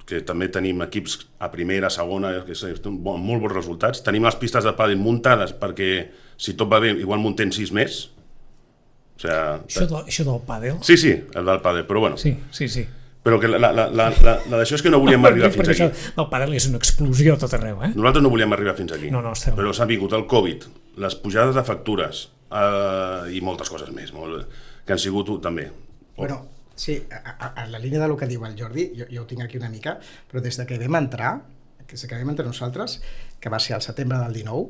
[0.05, 4.03] que també tenim equips a primera, segona, que són bon, molt bons resultats.
[4.05, 5.89] Tenim les pistes de pàdel muntades perquè,
[6.37, 8.03] si tot va bé, igual muntem sis més.
[9.13, 10.77] O sigui, Això, de, això del pàdel?
[10.83, 12.17] sí, sí, el del pàdel, però bueno.
[12.19, 12.83] Sí, sí, sí.
[13.23, 15.61] Però que la, la, la, la, la, la d'això és que no volíem arribar fins
[15.69, 15.99] Perquè aquí.
[16.01, 17.93] això del pàdel és una explosió a tot arreu, eh?
[17.95, 19.11] Nosaltres no volíem arribar fins aquí.
[19.13, 20.65] No, no, estem- Però s'ha vingut el Covid,
[20.99, 24.49] les pujades de factures eh, i moltes coses més, molt,
[24.85, 25.69] que han sigut també.
[26.17, 26.41] Bueno,
[26.75, 29.41] sí, a, a, a la línia del que diu el Jordi, jo, jo ho tinc
[29.47, 29.95] aquí una mica,
[30.29, 31.37] però des de que vam entrar,
[31.87, 32.99] que des que vam entrar nosaltres,
[33.39, 34.67] que va ser al setembre del 19,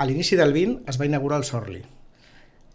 [0.00, 1.82] a l'inici del 20 es va inaugurar el Sorli.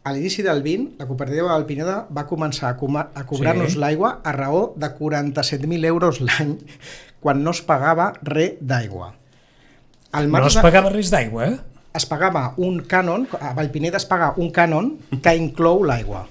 [0.10, 3.80] A l'inici del 20, la cooperativa del Pineda va començar a, coma- a cobrar-nos Sí.
[3.82, 6.56] l'aigua a raó de 47.000 euros l'any,
[7.22, 9.12] quan no es pagava res d'aigua.
[10.26, 11.60] No es pagava res d'aigua, eh?
[12.00, 16.24] es pagava un cànon, a Vallpineda es paga un cànon que inclou l'aigua.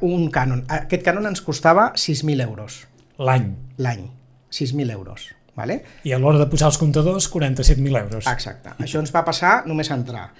[0.00, 0.62] Un cànon.
[0.72, 2.82] Aquest cànon ens costava 6.000 euros
[3.18, 3.50] L'any.
[3.78, 4.06] l'any.
[4.50, 5.30] 6.000 euros.
[5.56, 5.82] Vale?
[6.08, 8.26] I a l'hora de posar els comptadors, 47.000 euros.
[8.26, 8.72] Exacte.
[8.80, 10.30] Això ens va passar només a entrar.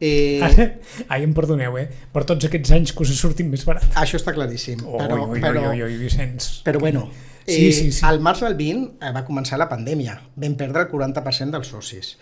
[0.00, 0.68] Eh, Ara,
[1.12, 1.88] ai, em perdoneu, eh?
[2.14, 3.86] Per tots aquests anys que us sortim més barat.
[3.98, 4.84] això està claríssim.
[4.86, 6.60] Oh, però, ui, ui, però, ui, ui, Vicenç.
[6.66, 7.08] però bueno,
[7.46, 8.04] eh, Sí, sí, sí.
[8.06, 10.20] al març del 20 eh, va començar la pandèmia.
[10.36, 12.12] Vam perdre el 40% dels socis.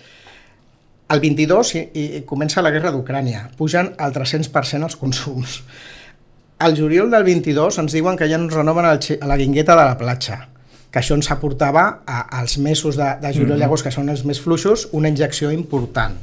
[1.13, 5.61] El 22 i, i comença la guerra d'Ucrània, pugen al 300% els consums.
[6.59, 9.85] Al juliol del 22 ens diuen que ja ens renoven el, a la guingueta de
[9.85, 10.49] la platja,
[10.91, 14.25] que això ens aportava a, als mesos de, de juliol i agost, que són els
[14.25, 16.17] més fluixos, una injecció important.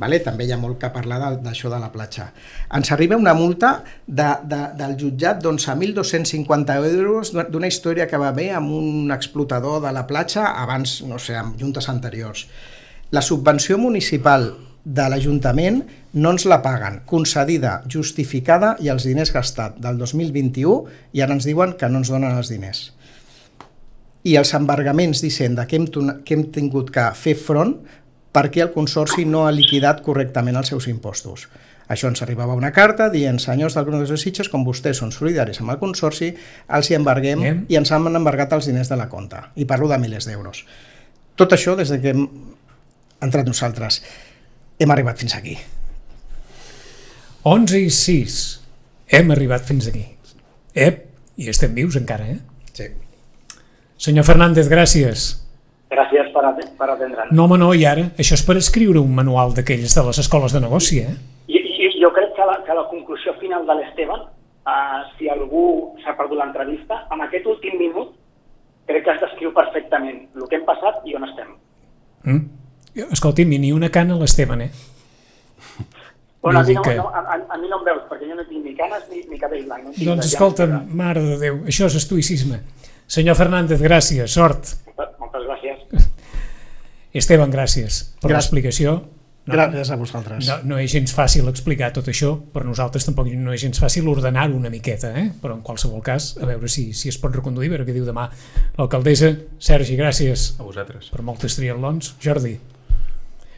[0.00, 0.22] Vale?
[0.24, 2.30] També hi ha molt que parlar d'això de la platja.
[2.72, 3.74] Ens arriba una multa
[4.06, 9.92] de, de, del jutjat d'11.250 euros d'una història que va haver amb un explotador de
[9.92, 12.46] la platja abans, no sé, amb juntes anteriors.
[13.12, 15.82] La subvenció municipal de l'Ajuntament
[16.18, 21.46] no ens la paguen, concedida, justificada i els diners gastat del 2021 i ara ens
[21.46, 22.90] diuen que no ens donen els diners.
[24.24, 25.86] I els embargaments d'Hisenda que, hem,
[26.24, 27.76] que hem tingut que fer front
[28.32, 31.48] perquè el Consorci no ha liquidat correctament els seus impostos.
[31.92, 35.60] Això ens arribava una carta dient, senyors del Grup de Sitges, com vostès són solidaris
[35.60, 36.30] amb el Consorci,
[36.72, 37.60] els hi embarguem Bien.
[37.68, 39.50] i ens han embargat els diners de la compta.
[39.56, 40.64] I parlo de milers d'euros.
[41.36, 42.26] Tot això des de que hem
[43.22, 44.00] entrat nosaltres.
[44.78, 45.56] Hem arribat fins aquí.
[47.44, 48.40] 11 i 6.
[49.18, 50.04] Hem arribat fins aquí.
[50.72, 51.04] Ep,
[51.36, 52.38] i estem vius encara, eh?
[52.72, 52.88] Sí.
[54.00, 55.42] Senyor Fernández, gràcies.
[55.92, 57.32] Gràcies per, at per atendre'ns.
[57.36, 58.06] No, home, no, i ara?
[58.22, 61.12] Això és per escriure un manual d'aquells de les escoles de negoci, eh?
[61.52, 64.22] I, i, jo crec que la, que la conclusió final de l'Esteban,
[64.64, 65.64] uh, si algú
[66.04, 68.14] s'ha perdut l'entrevista, amb aquest últim minut
[68.88, 71.52] crec que es descriu perfectament el que hem passat i on estem.
[72.24, 72.42] Mm?
[73.12, 74.70] Escolti'm, i ni una cana a l'Esteban, eh?
[76.42, 78.44] Bueno, a, mi no, que- no, a, a- mi no em veus, perquè jo no
[78.48, 79.84] tinc ni canes ni, ni cabell blanc.
[79.84, 82.58] No en Doncs escolta'm, mare de Déu, això és estoicisme.
[83.06, 84.72] Senyor Fernández, gràcies, sort.
[87.14, 89.02] Esteban, gràcies per l'explicació.
[89.44, 90.46] No, Gràcies a vosaltres.
[90.46, 94.06] no, no és gens fàcil explicar tot això, per nosaltres tampoc no és gens fàcil
[94.06, 95.32] ordenar-ho una miqueta, eh?
[95.42, 98.04] però en qualsevol cas, a veure si, si es pot reconduir, a veure què diu
[98.06, 98.28] demà
[98.78, 99.32] l'alcaldessa.
[99.58, 101.10] Sergi, gràcies A vosaltres.
[101.10, 102.12] per moltes triatlons.
[102.22, 102.54] Jordi,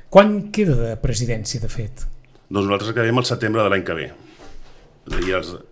[0.09, 2.07] quan queda de presidència, de fet?
[2.49, 4.09] Doncs nosaltres acabem el setembre de l'any que ve.
[5.21, 5.63] I els, o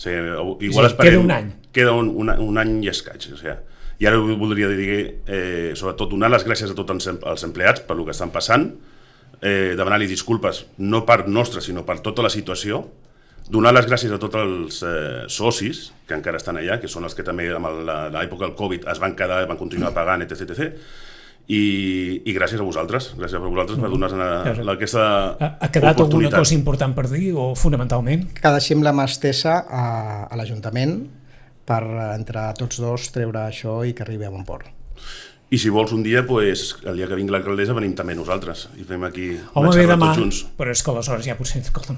[0.00, 0.32] sigui,
[0.64, 1.52] igual És dir, esperem, queda un any.
[1.76, 3.28] Queda un, un, un any i escaig.
[3.34, 3.56] O sigui,
[3.98, 7.80] I ara voldria dir, eh, sobretot, donar les gràcies a tots els, em- els empleats
[7.82, 8.68] per el que estan passant,
[9.42, 12.84] eh, demanar-li disculpes, no per nostra, sinó per tota la situació,
[13.50, 17.14] donar les gràcies a tots els eh, socis que encara estan allà, que són els
[17.16, 17.66] que també amb
[18.14, 20.46] l'època del Covid es van quedar, van continuar pagant, etc.
[20.50, 20.72] etc.
[21.48, 25.04] I, i gràcies a vosaltres, gràcies a vosaltres per donar-nos aquesta
[25.40, 28.26] Ha, ha quedat alguna cosa important per dir, o fonamentalment?
[28.36, 29.84] Que deixem la mà estesa a,
[30.28, 30.98] a l'Ajuntament
[31.68, 34.66] per eh, entre tots dos treure això i que arribi a bon port.
[35.48, 38.84] I si vols un dia, pues, el dia que vingui l'alcaldessa venim també nosaltres i
[38.84, 40.40] fem aquí Home, una xerrada demà, tots junts.
[40.58, 41.62] però és que aleshores ja potser...
[41.64, 41.96] Escolta'm,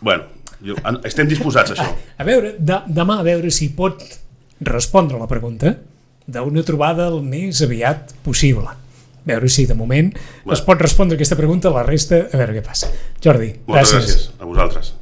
[0.00, 0.24] Bueno,
[0.62, 0.74] jo,
[1.08, 1.86] estem disposats a això.
[2.20, 4.02] A veure, de, demà a veure si pot
[4.60, 5.76] respondre la pregunta
[6.28, 8.68] d'una trobada el més aviat possible.
[8.68, 10.52] A veure si de moment Bueno.
[10.52, 12.92] es pot respondre aquesta pregunta, la resta a veure què passa.
[13.24, 14.12] Jordi, Moltes gràcies.
[14.12, 14.92] gràcies a vosaltres.